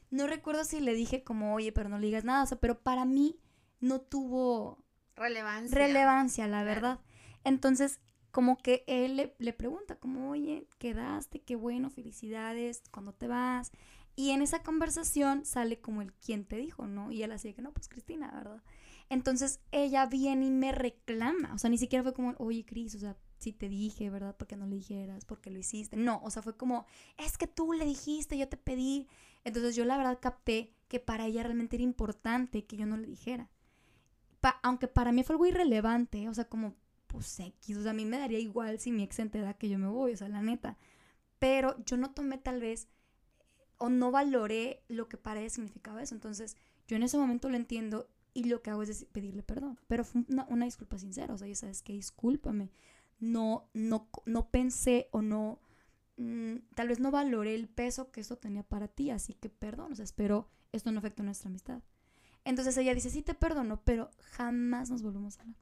[0.10, 2.82] no recuerdo si le dije como, "Oye, pero no le digas nada", o sea, pero
[2.82, 3.40] para mí
[3.80, 4.84] no tuvo
[5.16, 5.78] relevancia.
[5.78, 7.00] Relevancia, la verdad.
[7.44, 8.00] Entonces,
[8.32, 13.72] como que él le, le, pregunta como, "Oye, quedaste, qué bueno, felicidades, ¿cuándo te vas?"
[14.16, 17.12] Y en esa conversación sale como el quién te dijo, ¿no?
[17.12, 18.64] Y él así que no, pues Cristina, ¿verdad?
[19.10, 23.00] Entonces ella viene y me reclama, o sea, ni siquiera fue como, oye, Cris, o
[23.00, 24.36] sea, si te dije, ¿verdad?
[24.38, 25.98] Porque no le dijeras, porque lo hiciste.
[25.98, 26.86] No, o sea, fue como,
[27.18, 29.08] es que tú le dijiste, yo te pedí.
[29.44, 33.08] Entonces yo la verdad capté que para ella realmente era importante que yo no le
[33.08, 33.50] dijera.
[34.62, 36.76] aunque para mí fue algo irrelevante, o sea, como,
[37.08, 39.78] pues X, o sea, a mí me daría igual si mi ex entera que yo
[39.78, 40.78] me voy, o sea, la neta.
[41.40, 42.88] Pero yo no tomé tal vez,
[43.78, 46.16] o no valoré lo que para ella significaba eso.
[46.16, 46.56] Entonces,
[46.88, 49.80] yo en ese momento lo entiendo y lo que hago es pedirle perdón.
[49.88, 52.72] Pero fue una, disculpa sincera, o sea, ya sabes que discúlpame
[53.20, 55.60] no, no, no pensé o no,
[56.18, 59.94] mm, tal vez no valoré el peso que eso tenía para ti, así que perdón,
[59.94, 61.82] o sea, espero esto no afecte nuestra amistad.
[62.44, 65.58] Entonces ella dice, sí te perdono, pero jamás nos volvemos a hablar.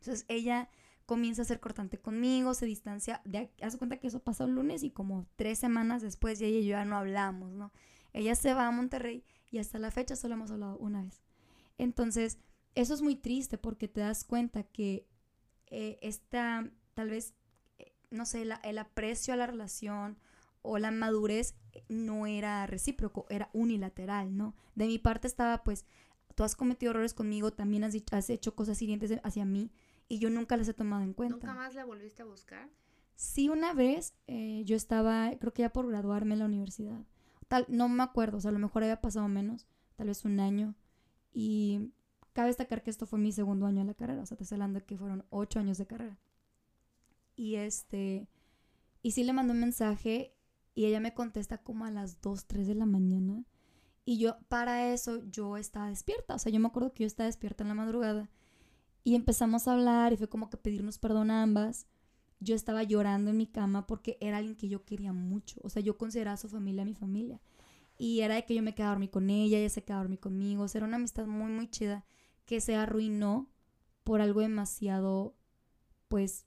[0.00, 0.68] Entonces ella
[1.06, 4.82] comienza a ser cortante conmigo, se distancia, de, hace cuenta que eso pasó el lunes
[4.82, 7.72] y como tres semanas después ya ella y yo ya no hablamos, ¿no?
[8.12, 11.22] Ella se va a Monterrey y hasta la fecha solo hemos hablado una vez.
[11.80, 12.38] Entonces,
[12.74, 15.08] eso es muy triste porque te das cuenta que
[15.68, 17.34] eh, esta, tal vez,
[17.78, 20.18] eh, no sé, el aprecio a la relación
[20.60, 24.54] o la madurez eh, no era recíproco, era unilateral, ¿no?
[24.74, 25.86] De mi parte estaba, pues,
[26.34, 29.70] tú has cometido errores conmigo, también has, has hecho cosas hirientes hacia mí
[30.06, 31.46] y yo nunca las he tomado en cuenta.
[31.46, 32.68] ¿Nunca más la volviste a buscar?
[33.16, 37.04] Sí, una vez yo estaba, creo que ya por graduarme en la universidad.
[37.48, 39.66] Tal, no me acuerdo, o sea, a lo mejor había pasado menos,
[39.96, 40.74] tal vez un año.
[41.32, 41.92] Y
[42.32, 44.56] Cabe destacar que esto fue mi segundo año en la carrera, o sea, te estoy
[44.56, 46.18] hablando que fueron ocho años de carrera.
[47.34, 48.28] Y este,
[49.02, 50.34] y sí le mandó un mensaje
[50.74, 53.44] y ella me contesta como a las 2, 3 de la mañana.
[54.04, 57.26] Y yo, para eso, yo estaba despierta, o sea, yo me acuerdo que yo estaba
[57.26, 58.30] despierta en la madrugada.
[59.02, 61.86] Y empezamos a hablar y fue como que pedirnos perdón a ambas.
[62.38, 65.60] Yo estaba llorando en mi cama porque era alguien que yo quería mucho.
[65.64, 67.40] O sea, yo consideraba a su familia mi familia.
[68.00, 70.04] Y era de que yo me quedaba a dormir con ella, ella se quedaba a
[70.04, 70.62] dormir conmigo.
[70.62, 72.06] O sea, era una amistad muy, muy chida
[72.46, 73.50] que se arruinó
[74.04, 75.36] por algo demasiado,
[76.08, 76.46] pues,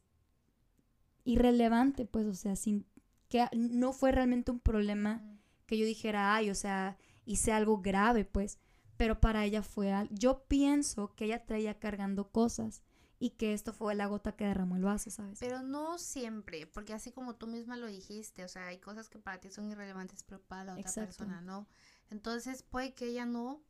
[1.25, 2.87] irrelevante, pues, o sea, sin
[3.29, 5.21] que no fue realmente un problema
[5.67, 8.57] que yo dijera, ay, o sea, hice algo grave, pues,
[8.97, 12.81] pero para ella fue algo, yo pienso que ella traía cargando cosas
[13.23, 15.39] y que esto fue la gota que derramó el vaso, ¿sabes?
[15.39, 19.17] Pero no siempre, porque así como tú misma lo dijiste, o sea, hay cosas que
[19.17, 21.67] para ti son irrelevantes, pero para la otra persona no.
[22.09, 23.63] Entonces puede que ella no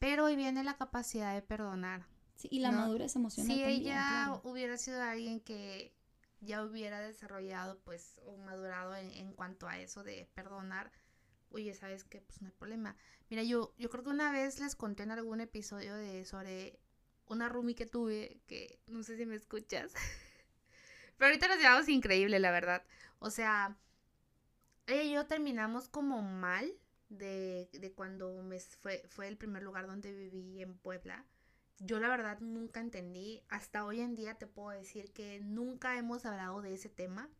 [0.00, 2.06] pero hoy viene la capacidad de perdonar.
[2.34, 3.54] Sí, y la madurez emocional.
[3.54, 5.94] Si ella hubiera sido alguien que
[6.40, 10.90] ya hubiera desarrollado, pues, o madurado en, cuanto a eso de perdonar,
[11.50, 12.22] oye, ¿sabes qué?
[12.22, 12.96] Pues no hay problema.
[13.28, 16.80] Mira, yo, yo creo que una vez les conté en algún episodio de sobre
[17.30, 19.94] una roomie que tuve, que no sé si me escuchas.
[21.16, 22.84] Pero ahorita nos llevamos increíble, la verdad.
[23.18, 23.76] O sea,
[24.86, 26.72] ella y yo terminamos como mal
[27.08, 31.24] de, de cuando me fue, fue el primer lugar donde viví en Puebla.
[31.78, 36.26] Yo la verdad nunca entendí, hasta hoy en día te puedo decir que nunca hemos
[36.26, 37.30] hablado de ese tema.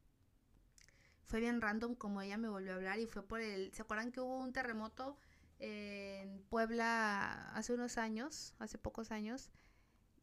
[1.24, 4.12] Fue bien random como ella me volvió a hablar y fue por el, ¿se acuerdan
[4.12, 5.18] que hubo un terremoto
[5.58, 9.50] en Puebla hace unos años, hace pocos años?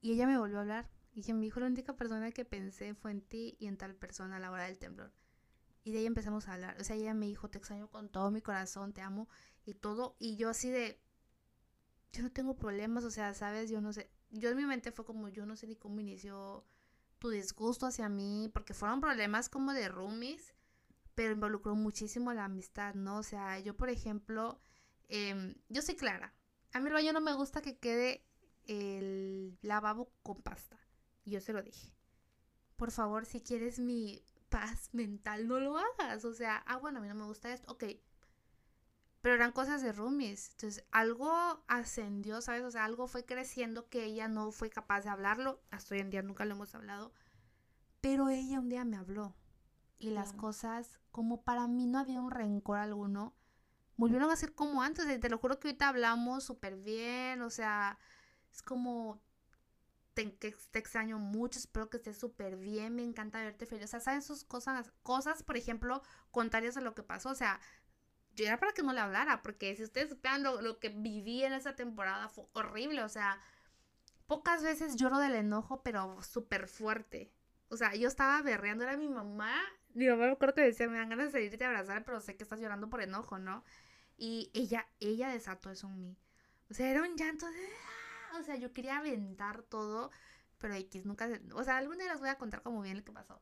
[0.02, 3.12] Y ella me volvió a hablar y me dijo, la única persona que pensé fue
[3.12, 5.12] en ti y en tal persona a la hora del temblor.
[5.84, 6.78] Y de ahí empezamos a hablar.
[6.80, 9.28] O sea, ella me dijo, te extraño con todo mi corazón, te amo
[9.66, 10.16] y todo.
[10.20, 11.02] Y yo así de,
[12.12, 14.12] yo no tengo problemas, o sea, sabes, yo no sé.
[14.30, 16.66] Yo en mi mente fue como, yo no sé ni cómo inició
[17.18, 20.54] tu disgusto hacia mí, porque fueron problemas como de roomies,
[21.16, 23.18] pero involucró muchísimo la amistad, ¿no?
[23.18, 24.60] O sea, yo, por ejemplo,
[25.08, 26.36] em, yo soy clara.
[26.74, 28.27] A mí el baño no me gusta que quede
[28.68, 30.78] el lavabo con pasta.
[31.24, 31.94] Y yo se lo dije.
[32.76, 36.24] Por favor, si quieres mi paz mental, no lo hagas.
[36.26, 37.84] O sea, ah, bueno, a mí no me gusta esto, ok.
[39.22, 40.52] Pero eran cosas de roomies.
[40.52, 41.32] Entonces, algo
[41.68, 42.64] ascendió, ¿sabes?
[42.64, 45.60] O sea, algo fue creciendo que ella no fue capaz de hablarlo.
[45.72, 47.12] Hasta hoy en día nunca lo hemos hablado.
[48.00, 49.36] Pero ella un día me habló.
[50.00, 53.34] Y las cosas, como para mí no había un rencor alguno,
[53.96, 55.20] volvieron a ser como antes.
[55.20, 57.42] Te lo juro que ahorita hablamos súper bien.
[57.42, 57.98] O sea,
[58.58, 59.22] es como
[60.16, 63.86] te, te extraño mucho, espero que estés súper bien, me encanta verte feliz.
[63.86, 64.92] O sea, ¿saben sus cosas?
[65.04, 67.30] Cosas, por ejemplo, contrarias a lo que pasó.
[67.30, 67.60] O sea,
[68.36, 71.54] yo era para que no le hablara, porque si ustedes supieran lo, que viví en
[71.54, 73.04] esa temporada fue horrible.
[73.04, 73.40] O sea,
[74.26, 77.32] pocas veces lloro del enojo, pero súper fuerte.
[77.70, 79.54] O sea, yo estaba berreando, era mi mamá.
[79.94, 82.36] Mi mamá me acuerdo que decía, me dan ganas de salirte a abrazar, pero sé
[82.36, 83.64] que estás llorando por enojo, ¿no?
[84.18, 86.18] Y ella, ella desató eso en mí.
[86.72, 87.70] O sea, era un llanto de
[88.40, 90.12] o sea, yo quería aventar todo,
[90.58, 93.12] pero X nunca, o sea, algún día les voy a contar como bien lo que
[93.12, 93.42] pasó.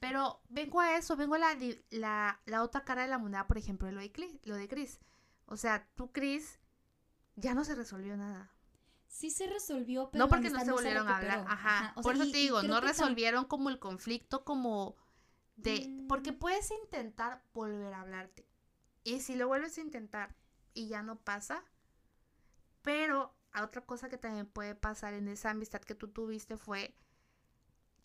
[0.00, 1.56] Pero vengo a eso, vengo a la,
[1.90, 4.98] la, la otra cara de la moneda, por ejemplo, lo de, Chris, lo de Chris.
[5.46, 6.58] O sea, tú, Chris,
[7.36, 8.50] ya no se resolvió nada.
[9.06, 11.44] Sí se resolvió, pero no porque no se volvieron a hablar.
[11.46, 11.94] Ajá.
[12.02, 14.96] por eso te digo, no resolvieron como el conflicto como
[15.56, 16.06] de mm.
[16.08, 18.48] porque puedes intentar volver a hablarte.
[19.04, 20.34] Y si lo vuelves a intentar
[20.74, 21.64] y ya no pasa,
[22.82, 26.94] pero otra cosa que también puede pasar en esa amistad que tú tuviste fue,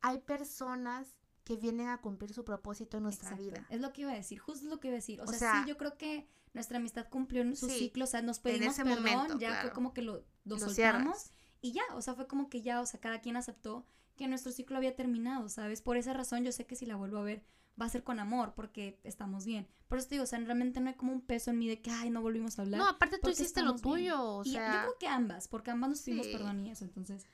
[0.01, 1.07] hay personas
[1.43, 3.65] que vienen a cumplir su propósito en nuestra vida.
[3.69, 5.21] Es lo que iba a decir, justo lo que iba a decir.
[5.21, 8.75] O, sea, sí, yo creo que nuestra amistad cumplió su ciclo, o sea, nos pedimos
[8.75, 11.31] perdón, ya fue como que lo, lo, soltamos
[11.61, 13.85] y ya, o sea, fue como que ya, o sea, cada quien aceptó
[14.17, 15.81] que nuestro ciclo había terminado, ¿sabes?
[15.81, 17.45] Por esa razón yo sé que si la vuelvo a ver
[17.79, 19.67] va a ser con amor porque estamos bien.
[19.87, 21.81] Por eso te digo, o sea, realmente no hay como un peso en mí de
[21.81, 22.79] que, ay, no volvimos a hablar.
[22.79, 24.73] No, aparte tú hiciste lo tuyo, o sea...
[24.73, 27.25] yo creo que ambas, porque ambas nos pedimos perdón y eso, entonces...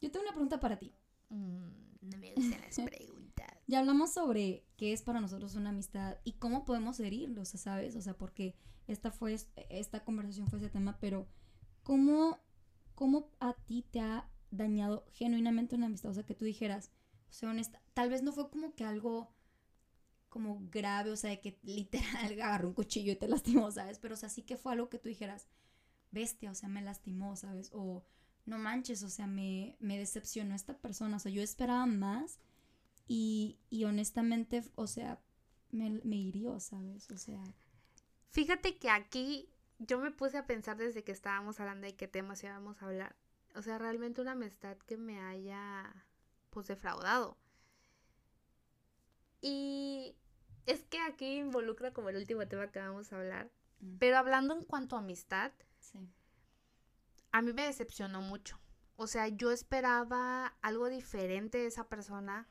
[0.00, 0.94] Yo tengo una pregunta para ti.
[1.30, 1.68] Mm,
[2.02, 3.46] no me gustan las preguntas.
[3.66, 7.58] ya hablamos sobre qué es para nosotros una amistad y cómo podemos herirlo, o sea,
[7.58, 7.96] ¿sabes?
[7.96, 8.54] O sea, porque
[8.86, 9.36] esta fue,
[9.70, 11.26] esta conversación fue ese tema, pero
[11.82, 12.38] ¿cómo,
[12.94, 16.10] cómo a ti te ha dañado genuinamente una amistad?
[16.10, 16.92] O sea, que tú dijeras,
[17.30, 19.35] o sea, honesta, tal vez no fue como que algo
[20.36, 23.98] como grave, o sea, de que literal agarró un cuchillo y te lastimó, ¿sabes?
[23.98, 25.48] Pero, o sea, sí que fue algo que tú dijeras,
[26.10, 27.70] bestia, o sea, me lastimó, ¿sabes?
[27.72, 28.04] O
[28.44, 32.38] no manches, o sea, me, me decepcionó esta persona, o sea, yo esperaba más
[33.08, 35.22] y, y honestamente, o sea,
[35.70, 37.10] me, me hirió, ¿sabes?
[37.10, 37.42] O sea...
[38.28, 42.44] Fíjate que aquí yo me puse a pensar desde que estábamos hablando de qué temas
[42.44, 43.16] íbamos a hablar.
[43.54, 46.04] O sea, realmente una amistad que me haya,
[46.50, 47.38] pues, defraudado.
[49.40, 50.16] Y
[50.66, 53.50] es que aquí involucra como el último tema que vamos a hablar.
[53.80, 53.98] Mm.
[53.98, 55.52] Pero hablando en cuanto a amistad,
[57.32, 58.58] a mí me decepcionó mucho.
[58.96, 62.48] O sea, yo esperaba algo diferente de esa persona.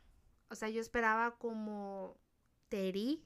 [0.50, 2.18] O sea, yo esperaba como
[2.70, 3.26] Teri.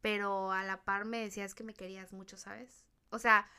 [0.00, 2.84] Pero a la par me decías que me querías mucho, ¿sabes?
[3.10, 3.50] O sea,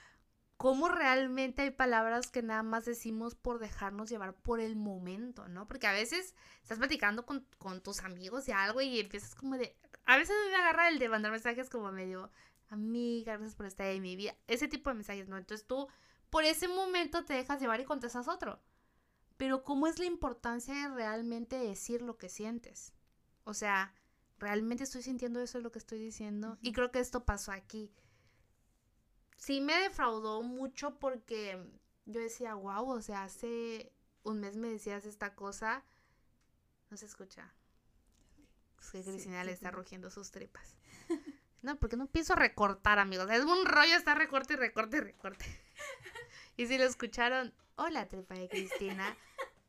[0.60, 5.66] cómo realmente hay palabras que nada más decimos por dejarnos llevar por el momento, ¿no?
[5.66, 7.46] Porque a veces estás platicando con,
[7.82, 9.74] tus amigos y algo y empiezas como de...
[10.04, 12.30] A veces me agarra el de mandar mensajes como medio,
[12.68, 14.36] amiga, gracias por estar en mi vida.
[14.48, 15.38] Ese tipo de mensajes, ¿no?
[15.38, 15.88] Entonces tú
[16.30, 18.60] por ese momento te dejas llevar y contestas otro.
[19.38, 22.92] Pero ¿cómo es la importancia de realmente decir lo que sientes?
[23.46, 23.94] O sea,
[24.40, 26.58] realmente estoy sintiendo eso es lo que estoy diciendo.
[26.62, 27.94] Y creo que esto pasó aquí
[29.40, 31.58] sí me defraudó mucho porque
[32.06, 33.92] yo decía, wow, o sea, hace
[34.24, 35.84] un mes me decías esta cosa.
[36.90, 37.52] No se escucha.
[38.80, 40.76] Es que Cristina le está rugiendo sus tripas.
[41.62, 43.30] No, porque no pienso recortar, amigos.
[43.30, 45.46] Es un rollo estar recorte, recorte, recorte.
[46.56, 49.18] Y si lo escucharon, hola, tripa de Cristina.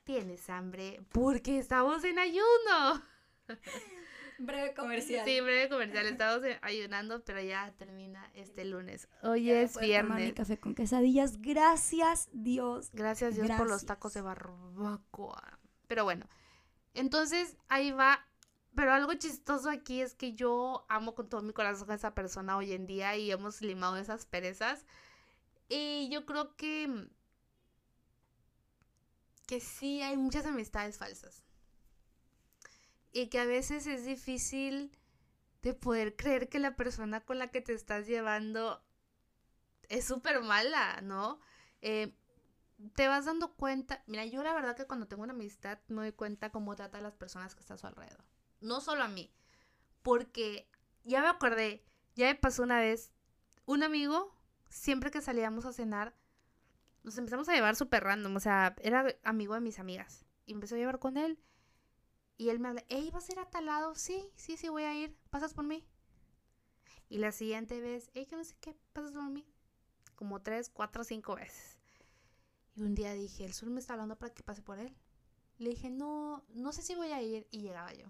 [0.05, 1.03] ¿Tienes hambre?
[1.11, 3.03] Porque estamos en ayuno.
[4.41, 5.25] breve comercial.
[5.25, 6.07] Sí, breve comercial.
[6.07, 9.09] Estamos eh, ayunando, pero ya termina este lunes.
[9.23, 10.29] Hoy es viernes.
[10.29, 11.41] Mi café con quesadillas.
[11.41, 12.91] Gracias, Dios.
[12.93, 15.59] Gracias, Dios, por los tacos de barbacoa.
[15.87, 16.27] Pero bueno,
[16.95, 18.27] entonces ahí va.
[18.75, 22.57] Pero algo chistoso aquí es que yo amo con todo mi corazón a esa persona
[22.57, 24.87] hoy en día y hemos limado esas perezas.
[25.69, 27.09] Y yo creo que
[29.51, 31.45] que sí hay muchas amistades falsas.
[33.13, 34.97] Y que a veces es difícil
[35.63, 38.83] de poder creer que la persona con la que te estás llevando
[39.89, 41.41] es súper mala, ¿no?
[41.83, 42.15] Eh,
[42.95, 46.13] te vas dando cuenta, mira, yo la verdad que cuando tengo una amistad me doy
[46.13, 48.25] cuenta cómo trata a las personas que están a su alrededor.
[48.61, 49.33] No solo a mí,
[50.03, 50.71] porque
[51.05, 53.13] ya me acordé, ya me pasó una vez,
[53.67, 54.35] un amigo,
[54.69, 56.15] siempre que salíamos a cenar,
[57.03, 60.27] nos empezamos a llevar súper random, o sea, era amigo de mis amigas.
[60.47, 61.39] Y empezó a llevar con él.
[62.41, 63.95] Y él me habla, hey, ¿vas a ir a tal lado?
[63.95, 65.15] Sí, sí, sí, voy a ir.
[65.29, 65.87] ¿Pasas por mí?
[67.11, 69.47] Y la siguiente vez, hey, que no sé qué, ¿pasas por mí?
[70.15, 71.77] Como tres, cuatro, cinco veces.
[72.75, 74.97] Y un día dije, el sur me está hablando para que pase por él.
[75.59, 77.47] Le dije, no, no sé si voy a ir.
[77.51, 78.07] Y llegaba yo.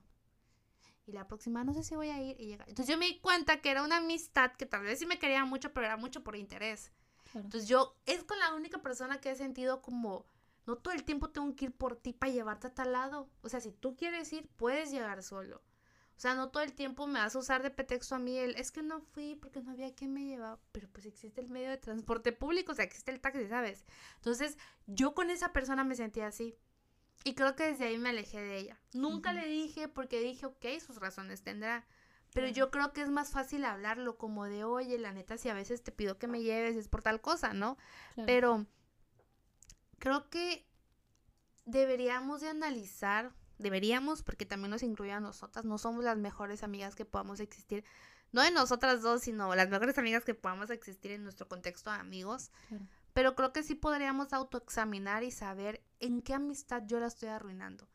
[1.07, 2.41] Y la próxima, no sé si voy a ir.
[2.41, 2.69] Y llegaba.
[2.69, 5.45] Entonces yo me di cuenta que era una amistad que tal vez sí me quería
[5.45, 6.93] mucho, pero era mucho por interés.
[7.35, 10.25] Entonces yo, es con la única persona que he sentido como,
[10.71, 13.29] no todo el tiempo tengo que ir por ti para llevarte a tal lado.
[13.43, 15.57] O sea, si tú quieres ir, puedes llegar solo.
[16.17, 18.55] O sea, no todo el tiempo me vas a usar de pretexto a mí el,
[18.57, 21.71] es que no fui porque no había quien me llevaba, pero pues existe el medio
[21.71, 23.85] de transporte público, o sea, existe el taxi, ¿sabes?
[24.17, 26.57] Entonces, yo con esa persona me sentía así.
[27.25, 28.81] Y creo que desde ahí me alejé de ella.
[28.93, 31.87] Nunca le dije porque dije, ok, sus razones tendrá.
[32.33, 35.55] Pero yo creo que es más fácil hablarlo como de, oye, la neta, si a
[35.55, 37.77] veces te pido que me lleves es por tal cosa, ¿no?
[38.27, 38.67] Pero
[40.01, 40.67] creo que
[41.65, 46.97] deberíamos de analizar, deberíamos, porque también nos incluye a nosotras, no somos las mejores amigas
[46.97, 47.85] que podamos existir,
[48.33, 51.99] no de nosotras dos, sino las mejores amigas que podamos existir en nuestro contexto de
[51.99, 52.51] amigos.
[53.13, 57.89] Pero creo que sí podríamos autoexaminar y saber en qué amistad yo la estoy arruinando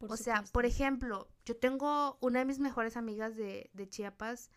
[0.00, 4.50] o sea, por ejemplo, yo tengo una de mis mejores amigas de, Chiapas,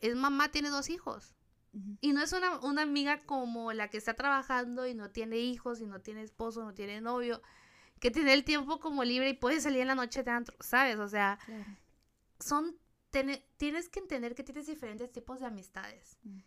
[0.00, 1.34] es mamá, tiene dos hijos.
[2.00, 5.80] Y no es una, una, amiga como la que está trabajando y no tiene hijos
[5.80, 7.42] y no tiene esposo, no tiene novio,
[8.00, 10.98] que tiene el tiempo como libre y puede salir en la noche de antro, ¿sabes?
[10.98, 11.38] O sea,
[12.40, 12.76] son,
[13.10, 16.16] tienes que entender que tienes diferentes tipos de amistades.
[16.22, 16.38] Mm.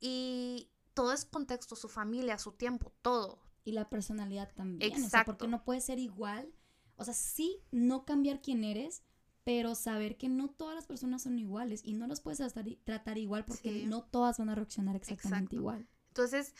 [0.00, 3.42] Y todo es contexto, su familia, su tiempo, todo.
[3.64, 4.92] Y la personalidad también.
[4.92, 5.32] Exacto.
[5.32, 6.52] porque no puede ser igual
[6.98, 9.04] o sea, sí, no cambiar quién eres,
[9.48, 12.42] pero saber que no todas las personas son iguales y no los puedes
[12.84, 15.88] tratar, igual porque no todas van a reaccionar exactamente igual.
[16.08, 16.54] Entonces,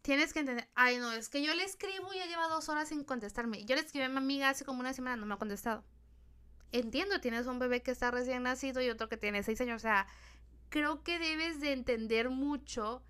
[0.00, 2.88] tienes que entender, ay no, es que yo le escribo y ya lleva dos horas
[2.88, 3.66] sin contestarme.
[3.66, 5.84] Yo le escribí a mi amiga hace como una semana, no me ha contestado.
[6.70, 9.76] Entiendo, tienes un bebé que está recién nacido y otro que tiene seis años.
[9.76, 10.06] O sea,
[10.70, 13.04] creo que debes de entender mucho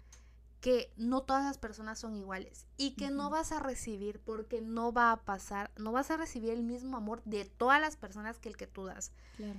[0.62, 4.92] que no todas las personas son iguales y que no vas a recibir porque no
[4.92, 8.48] va a pasar, no vas a recibir el mismo amor de todas las personas que
[8.48, 9.10] el que tú das.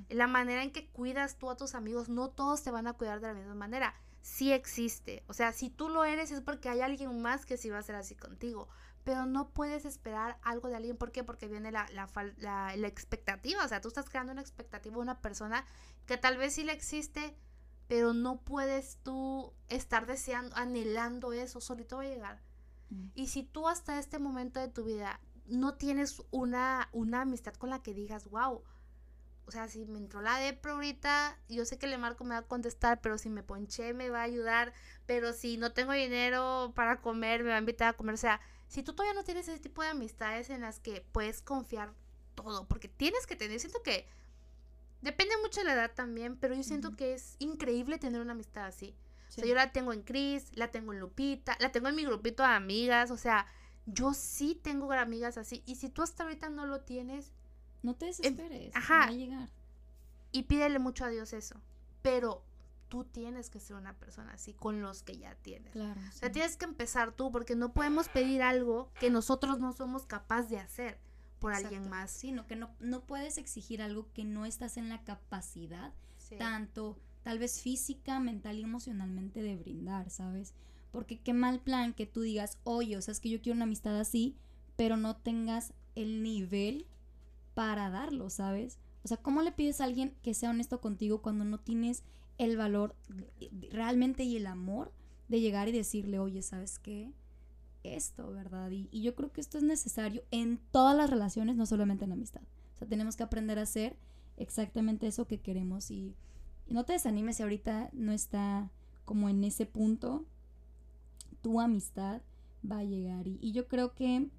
[0.08, 3.20] La manera en que cuidas tú a tus amigos, no todos te van a cuidar
[3.20, 3.94] de la misma manera.
[4.22, 7.70] Sí existe, o sea, si tú lo eres es porque hay alguien más que sí
[7.70, 8.70] va a ser así contigo,
[9.04, 11.26] pero no puedes esperar algo de alguien, ¿por qué?
[11.26, 15.02] Porque viene la, la, la, la expectativa, o sea, tú estás creando una expectativa de
[15.02, 15.66] una persona
[16.06, 17.36] que tal vez sí le existe,
[17.88, 22.42] pero no puedes tú estar deseando, anhelando eso, solito va a llegar.
[22.90, 23.08] Mm.
[23.16, 27.70] Y si tú hasta este momento de tu vida no tienes una, una amistad con
[27.70, 28.64] la que digas, wow,
[29.46, 32.40] o sea, si me entró la depro ahorita, yo sé que le marco me va
[32.40, 34.74] a contestar, pero si me ponché me va a ayudar,
[35.06, 38.16] pero si no tengo dinero para comer, me va a invitar a comer.
[38.16, 41.42] O sea, si tú todavía no tienes ese tipo de amistades en las que puedes
[41.42, 41.94] confiar
[42.36, 44.08] todo, porque tienes que tener, siento que
[45.04, 48.66] Depende mucho de la edad también, pero yo siento que es increíble tener una amistad
[48.66, 48.96] así.
[49.28, 52.06] O sea, yo la tengo en Cris, la tengo en Lupita, la tengo en mi
[52.06, 53.46] grupito de amigas, o sea,
[53.86, 55.62] yo sí tengo amigas así.
[55.66, 57.34] Y si tú hasta ahorita no lo tienes...
[57.82, 59.50] No te desesperes, ajá, va a llegar.
[60.32, 61.60] Y pídele mucho a Dios eso.
[62.02, 62.46] Pero
[62.88, 65.74] tú tienes que ser una persona así con los que ya tienes.
[65.74, 66.00] Claro.
[66.08, 70.06] O sea, tienes que empezar tú porque no podemos pedir algo que nosotros no somos
[70.06, 70.98] capaces de hacer
[71.44, 72.10] por alguien más.
[72.12, 75.94] Sino que no, no puedes exigir algo que no estás en la capacidad,
[76.38, 80.54] tanto tal vez física, mental y emocionalmente de brindar, ¿sabes?
[80.92, 83.66] Porque qué mal plan que tú digas, oye, o sea, es que yo quiero una
[83.66, 84.36] amistad así,
[84.76, 86.88] pero no tengas el nivel
[87.54, 88.80] para darlo, ¿sabes?
[89.04, 92.04] O sea, ¿cómo le pides a alguien que sea honesto contigo cuando no tienes
[92.38, 92.96] el valor
[93.70, 94.92] realmente y el amor
[95.28, 97.12] de llegar y decirle, oye, ¿sabes qué?
[97.84, 98.72] Esto, ¿verdad?
[98.72, 102.10] Y, y, yo creo que esto es necesario en todas las relaciones, no solamente en
[102.10, 102.42] la amistad.
[102.76, 103.98] O sea, tenemos que aprender a ser
[104.38, 106.16] exactamente eso que queremos y,
[106.66, 108.72] y no te desanimes si ahorita no está
[109.06, 110.26] como en ese punto,
[111.42, 112.22] tu amistad
[112.70, 114.30] va a llegar y, y yo creo que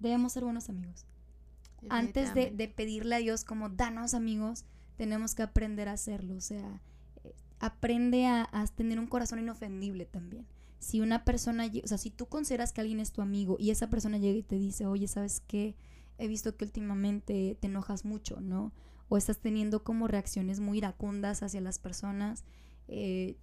[0.00, 1.06] debemos ser buenos amigos.
[1.88, 4.64] Antes de, de pedirle a Dios como danos amigos,
[4.96, 6.80] tenemos que aprender a hacerlo, o sea,
[7.22, 10.46] eh, aprende a, a tener un corazón inofendible también
[10.78, 13.88] si una persona, o sea, si tú consideras que alguien es tu amigo y esa
[13.90, 15.76] persona llega y te dice, oye, ¿sabes qué?
[16.18, 18.72] He visto que últimamente te enojas mucho, ¿no?
[19.08, 22.44] O estás teniendo como reacciones muy iracundas hacia las personas.
[22.88, 23.36] Eh,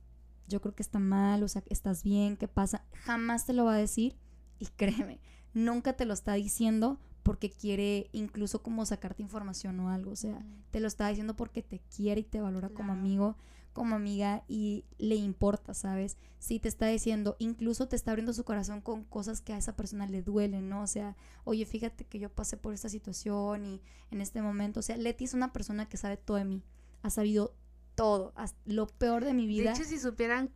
[0.48, 2.86] yo creo que está mal, o sea, estás bien, ¿qué pasa?
[2.94, 4.16] Jamás te lo va a decir
[4.60, 5.20] y créeme,
[5.54, 10.46] nunca te lo está diciendo porque quiere incluso como sacarte información o algo, o sea,
[10.72, 13.38] te lo está diciendo porque te quiere y te valora como amigo
[13.74, 16.18] como amiga y le importa, ¿sabes?
[16.40, 19.76] Si te está diciendo, incluso te está abriendo su corazón con cosas que a esa
[19.76, 20.84] persona le duelen, ¿no?
[20.84, 24.84] O sea, oye, fíjate que yo pasé por esta situación y en este momento, o
[24.84, 26.64] sea, Leti es una persona que sabe todo de mí,
[27.02, 27.56] ha sabido
[27.96, 28.34] todo,
[28.66, 29.72] lo peor de mi vida.
[29.72, 30.52] De hecho, si supieran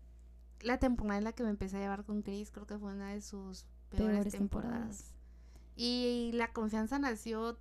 [0.61, 3.13] la temporada en la que me empecé a llevar con Chris, creo que fue una
[3.13, 5.11] de sus peores, temporadas.
[5.75, 7.59] Y la confianza nació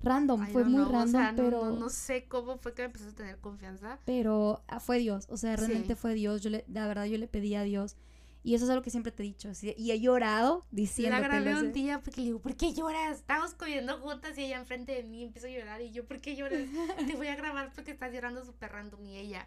[0.00, 1.70] random, fue muy random, pero...
[1.76, 3.98] No, sé cómo fue que me empezó a tener confianza.
[4.04, 7.28] Pero ah, fue Dios, o sea, realmente fue Dios, yo le, la verdad yo le
[7.28, 7.96] pedí a Dios.
[8.42, 9.50] Y eso es algo que siempre te he dicho.
[9.76, 11.18] y he llorado diciendo.
[11.18, 13.18] La grabé un día porque le digo, ¿por qué lloras?
[13.18, 15.82] Estamos comiendo juntas y ella enfrente de mí empiezo a llorar.
[15.82, 16.62] Y yo, ¿por qué lloras?
[17.06, 19.04] te voy a grabar porque estás llorando súper random.
[19.04, 19.46] Y ella,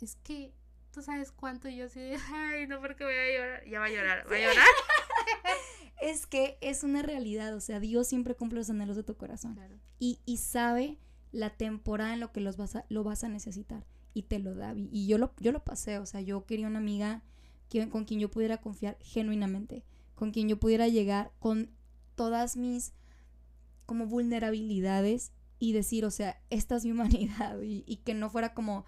[0.00, 0.52] es que
[0.92, 1.68] tú sabes cuánto.
[1.68, 2.00] Y yo así,
[2.32, 3.64] ay, no, porque voy a llorar.
[3.66, 4.66] Ya va a llorar, va a llorar.
[6.00, 9.58] es que es una realidad, o sea, Dios siempre cumple los anhelos de tu corazón.
[9.98, 10.98] Y, y, sabe
[11.32, 13.84] la temporada en lo que los vas a, lo vas a necesitar
[14.14, 14.74] y te lo da.
[14.74, 17.22] Y yo lo, yo lo pasé, o sea, yo quería una amiga
[17.68, 19.84] que, con quien yo pudiera confiar genuinamente,
[20.14, 21.70] con quien yo pudiera llegar con
[22.14, 22.92] todas mis
[23.86, 28.54] como vulnerabilidades y decir, o sea, esta es mi humanidad y, y que no fuera
[28.54, 28.84] como,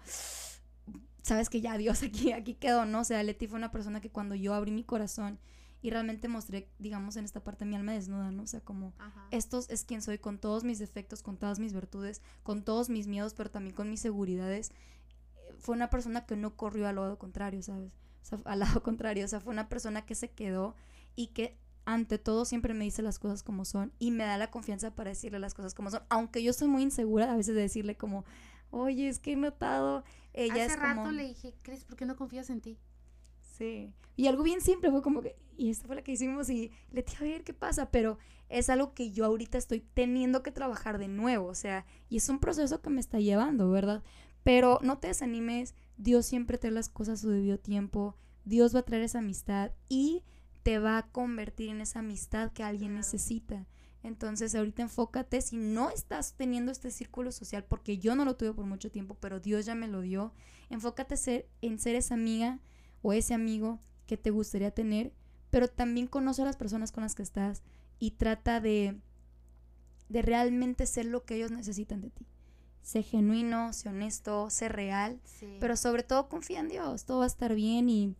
[1.21, 3.01] sabes que ya Dios aquí, aquí quedó, ¿no?
[3.01, 5.39] O sea, Leti fue una persona que cuando yo abrí mi corazón
[5.83, 8.43] y realmente mostré, digamos, en esta parte mi alma desnuda, ¿no?
[8.43, 8.93] O sea, como
[9.31, 13.05] estos es quien soy con todos mis defectos, con todas mis virtudes, con todos mis
[13.05, 14.71] miedos, pero también con mis seguridades.
[15.59, 17.91] Fue una persona que no corrió al lado contrario, ¿sabes?
[18.21, 20.73] O sea, al lado contrario, o sea, fue una persona que se quedó
[21.17, 24.49] y que ante todo siempre me dice las cosas como son y me da la
[24.49, 27.61] confianza para decirle las cosas como son, aunque yo soy muy insegura a veces de
[27.61, 28.23] decirle como,
[28.71, 32.49] oye, es que he notado, ella Hace rato le dije, Cris, ¿por qué no confías
[32.49, 32.79] en ti?
[33.57, 33.93] Sí.
[34.15, 37.03] Y algo bien simple fue como que, y esta fue la que hicimos y le
[37.03, 38.17] dije, a ver qué pasa, pero
[38.49, 42.29] es algo que yo ahorita estoy teniendo que trabajar de nuevo, o sea, y es
[42.29, 44.03] un proceso que me está llevando, ¿verdad?
[44.43, 48.79] Pero no te desanimes, Dios siempre trae las cosas a su debido tiempo, Dios va
[48.79, 50.23] a traer esa amistad y
[50.63, 53.67] te va a convertir en esa amistad que alguien necesita.
[54.03, 58.53] Entonces ahorita enfócate, si no estás teniendo este círculo social, porque yo no lo tuve
[58.53, 60.33] por mucho tiempo, pero Dios ya me lo dio,
[60.69, 62.59] enfócate ser, en ser esa amiga
[63.03, 65.13] o ese amigo que te gustaría tener,
[65.51, 67.61] pero también conoce a las personas con las que estás
[67.99, 68.99] y trata de,
[70.09, 72.25] de realmente ser lo que ellos necesitan de ti.
[72.81, 75.21] Sé genuino, sé honesto, sé real,
[75.59, 78.15] pero sobre todo confía en Dios, todo va a estar bien y,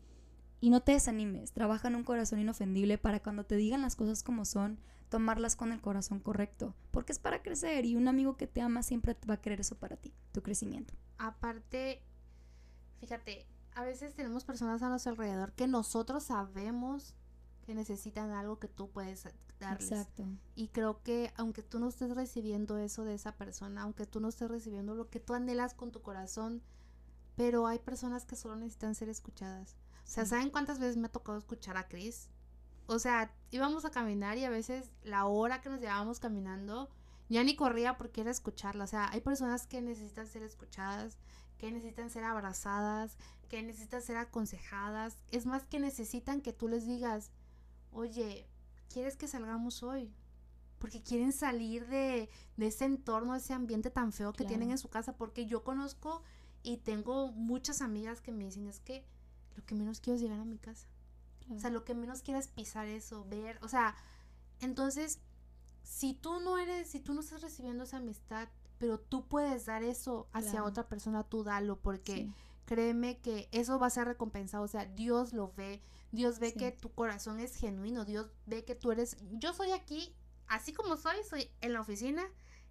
[0.62, 4.24] y no te desanimes, trabaja en un corazón inofendible para cuando te digan las cosas
[4.24, 4.80] como son,
[5.10, 8.84] tomarlas con el corazón correcto, porque es para crecer y un amigo que te ama
[8.84, 10.94] siempre va a querer eso para ti, tu crecimiento.
[11.18, 12.02] Aparte,
[13.02, 17.16] fíjate, a veces tenemos personas a nuestro alrededor que nosotros sabemos
[17.66, 19.28] que necesitan algo que tú puedes
[19.60, 19.92] darles.
[19.92, 20.26] Exacto.
[20.56, 24.28] Y creo que aunque tú no estés recibiendo eso de esa persona, aunque tú no
[24.28, 26.62] estés recibiendo lo que tú anhelas con tu corazón,
[27.36, 29.76] pero hay personas que solo necesitan ser escuchadas.
[30.04, 32.30] O sea, ¿saben cuántas veces me ha tocado escuchar a Chris?
[32.86, 36.90] O sea, íbamos a caminar y a veces la hora que nos llevábamos caminando
[37.30, 38.84] ya ni corría porque era escucharla.
[38.84, 41.18] O sea, hay personas que necesitan ser escuchadas,
[41.64, 43.16] que necesitan ser abrazadas,
[43.48, 45.16] que necesitan ser aconsejadas.
[45.32, 47.32] Es más que necesitan que tú les digas,
[47.94, 48.46] oye,
[48.92, 50.14] ¿quieres que salgamos hoy?
[50.78, 54.90] Porque quieren salir de, ese entorno, de ese ambiente tan feo que tienen en su
[54.90, 55.16] casa.
[55.16, 56.22] Porque yo conozco
[56.64, 59.06] y tengo muchas amigas que me dicen, es que
[59.56, 60.86] lo que menos quiero es llegar a mi casa.
[61.50, 63.58] O sea, lo que menos quiero es pisar eso, ver.
[63.62, 63.96] O sea,
[64.60, 65.22] entonces,
[65.82, 68.50] si tú no eres, si tú no estás recibiendo esa amistad,
[68.84, 72.30] pero tú puedes dar eso hacia otra persona, tú dalo, porque
[72.66, 75.82] créeme que eso va a ser recompensado, o sea, Dios lo ve,
[76.12, 80.14] Dios ve que tu corazón es genuino, Dios ve que tú eres, yo soy aquí,
[80.48, 82.26] así como soy, soy en la oficina,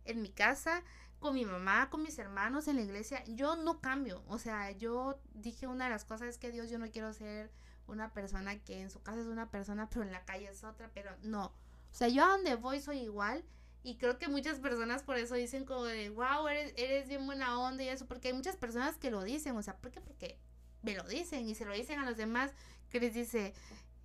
[0.04, 0.82] en mi casa,
[1.18, 5.18] con mi mamá, con mis hermanos, en la iglesia, yo no cambio, o sea, yo
[5.32, 7.50] dije una de las cosas es que Dios, yo no quiero ser
[7.86, 10.90] una persona que en su casa es una persona, pero en la calle es otra,
[10.92, 13.42] pero no, o sea, yo a donde voy soy igual
[13.84, 17.58] Y creo que muchas personas por eso dicen como de, wow, eres, eres bien buena
[17.58, 20.00] onda y eso, porque hay muchas personas que lo dicen, o sea, ¿por qué?
[20.00, 20.38] Porque
[20.82, 22.52] me lo dicen y se lo dicen a los demás,
[22.90, 23.54] que les dice,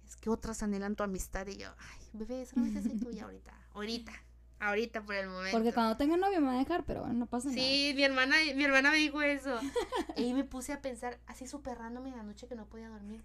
[0.06, 4.14] es que otras anhelan tu amistad y yo, ay, bebé, solamente soy tuya ahorita, ahorita,
[4.60, 5.58] ahorita por el momento.
[5.58, 7.68] Porque cuando tenga novio me va a dejar, pero bueno, no pasa sí, nada.
[7.68, 9.60] Sí, mi hermana, mi hermana me dijo eso.
[10.16, 13.24] y me puse a pensar, así súper random en la noche que no podía dormir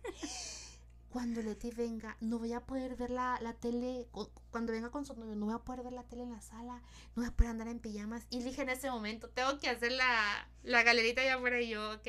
[1.13, 4.09] cuando Leti venga, no voy a poder ver la, la tele,
[4.51, 6.81] cuando venga con su novio, no voy a poder ver la tele en la sala,
[7.15, 8.27] no voy a poder andar en pijamas.
[8.31, 11.93] Y dije en ese momento, tengo que hacer la, la galerita allá afuera y yo,
[11.93, 12.09] ok.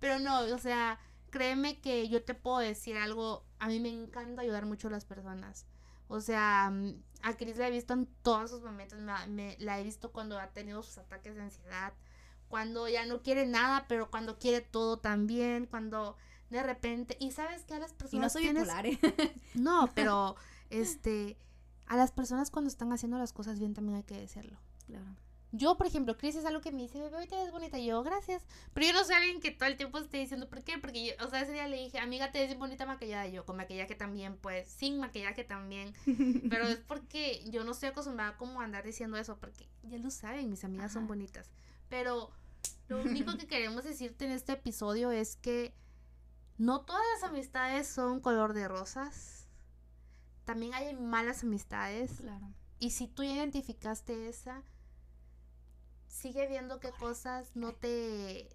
[0.00, 1.00] Pero no, o sea,
[1.30, 5.06] créeme que yo te puedo decir algo, a mí me encanta ayudar mucho a las
[5.06, 5.64] personas.
[6.08, 8.98] O sea, mm, a Cris la he visto en todos sus momentos,
[9.28, 11.94] me, la he visto cuando ha tenido sus ataques de ansiedad,
[12.48, 16.18] cuando ya no quiere nada, pero cuando quiere todo también, cuando
[16.52, 18.12] de repente, y sabes que a las personas...
[18.12, 18.98] Y no soy bipolar, ¿eh?
[19.54, 20.36] No, pero
[20.70, 21.36] este,
[21.86, 24.58] a las personas cuando están haciendo las cosas bien también hay que decirlo.
[24.86, 25.16] Claro.
[25.54, 27.78] Yo, por ejemplo, Chris es algo que me dice, bebé, hoy te ves bonita.
[27.78, 28.42] Y yo, gracias.
[28.72, 30.78] Pero yo no soy alguien que todo el tiempo esté diciendo, ¿por qué?
[30.78, 33.26] Porque yo, o sea, ese día le dije, amiga, te ves bien bonita maquillada.
[33.26, 35.92] Y yo, con maquillaje también, pues, sin maquillaje también.
[36.50, 40.10] Pero es porque yo no estoy acostumbrada como a andar diciendo eso, porque ya lo
[40.10, 41.50] saben, mis amigas son bonitas.
[41.90, 42.30] Pero
[42.88, 45.74] lo único que queremos decirte en este episodio es que
[46.62, 49.48] no todas las amistades son color de rosas.
[50.44, 52.20] También hay malas amistades.
[52.20, 52.54] Claro.
[52.78, 54.62] Y si tú identificaste esa,
[56.06, 58.48] sigue viendo qué cosas no te,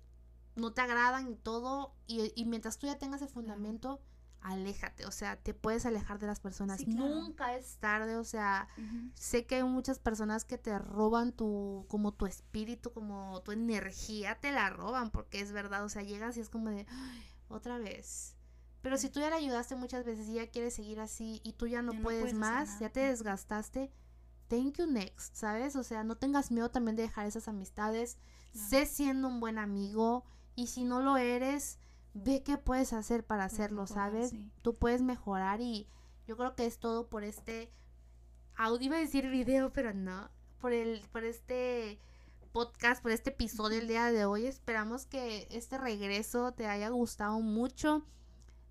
[0.56, 1.96] no te agradan y todo.
[2.08, 4.00] Y, mientras tú ya tengas el fundamento,
[4.40, 5.06] aléjate.
[5.06, 6.88] O sea, te puedes alejar de las personas.
[6.88, 8.16] Nunca es tarde.
[8.16, 8.70] O sea,
[9.16, 14.40] sé que hay muchas personas que te roban tu, como tu espíritu, como tu energía,
[14.40, 15.84] te la roban, porque es verdad.
[15.84, 16.86] O sea, llegas y es como de
[17.50, 18.36] otra vez.
[18.82, 21.68] Pero si tú ya le ayudaste muchas veces y ya quieres seguir así y tú
[21.68, 23.92] ya no, puedes, más, ya te desgastaste,
[24.48, 25.76] thank you next, ¿sabes?
[25.76, 28.18] O sea, no tengas miedo también de dejar esas amistades.
[28.54, 30.24] Sé siendo un buen amigo
[30.56, 31.80] y si no lo eres,
[32.14, 34.34] ve qué puedes hacer para hacerlo, ¿sabes?
[34.62, 35.88] Tú puedes mejorar y
[36.28, 37.72] yo creo que es todo por este
[38.56, 40.30] audio, iba a decir video, pero no,
[40.60, 42.00] por el por este
[42.58, 44.48] podcast, por este episodio el día de hoy.
[44.48, 48.04] Esperamos que este regreso te haya gustado mucho.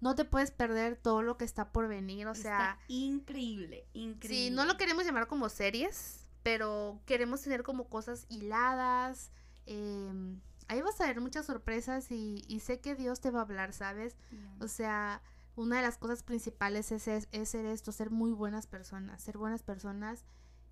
[0.00, 2.80] No te puedes perder todo lo que está por venir, o sea...
[2.88, 4.48] Increíble, increíble.
[4.48, 9.30] Sí, no lo queremos llamar como series, pero queremos tener como cosas hiladas.
[9.66, 13.72] Em, ahí vas a ver muchas sorpresas y, sé que Dios te va a hablar,
[13.72, 14.16] ¿sabes?
[14.58, 15.22] O sea,
[15.54, 19.38] una de las cosas principales es, es, es ser esto, ser muy buenas personas, ser
[19.38, 20.24] buenas personas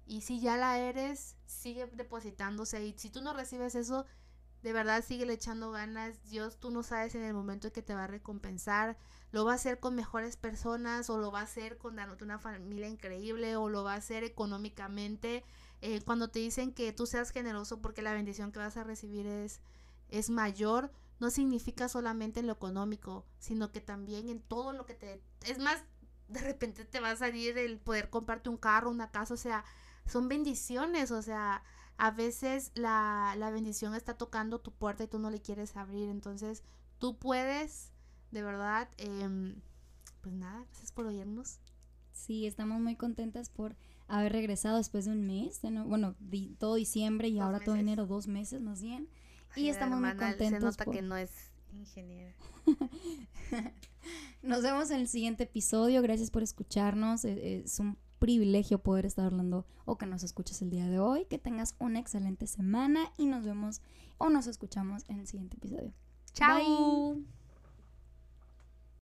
[0.07, 2.84] y si ya la eres, sigue depositándose.
[2.84, 4.05] Y si tú no recibes eso,
[4.62, 6.22] de verdad sigue echando ganas.
[6.24, 8.96] Dios, tú no sabes en el momento en que te va a recompensar.
[9.30, 12.38] Lo va a hacer con mejores personas o lo va a hacer con dándote una
[12.38, 15.44] familia increíble o lo va a hacer económicamente.
[15.80, 19.26] Eh, cuando te dicen que tú seas generoso porque la bendición que vas a recibir
[19.26, 19.61] es,
[20.09, 20.90] es mayor,
[21.20, 25.22] no significa solamente en lo económico, sino que también en todo lo que te...
[25.42, 25.82] Es más,
[26.28, 29.64] de repente te va a salir el poder comprarte un carro, una casa, o sea,
[30.07, 31.62] son bendiciones, o sea,
[31.96, 36.62] a veces la, bendición está tocando tu puerta y tú no le quieres abrir, entonces
[36.98, 37.92] tú puedes,
[38.30, 39.61] de verdad, em,
[40.20, 41.61] pues nada, gracias por oírnos.
[42.12, 43.76] Sí, estamos muy contentas por
[44.07, 46.14] haber regresado después de un mes, bueno,
[46.59, 49.09] todo diciembre y ahora todo enero, dos meses más bien.
[49.57, 50.74] y estamos muy contentos.
[50.74, 51.30] Se nota que no es
[51.72, 52.34] ingeniera.
[54.42, 56.02] Nos vemos en el siguiente episodio.
[56.02, 57.24] Gracias por escucharnos.
[57.24, 61.27] E, es un privilegio poder estar hablando o que nos escuches el día de hoy.
[61.27, 63.83] Que tengas una excelente semana y nos vemos
[64.16, 65.93] o nos escuchamos en el siguiente episodio.
[66.33, 67.43] Chao.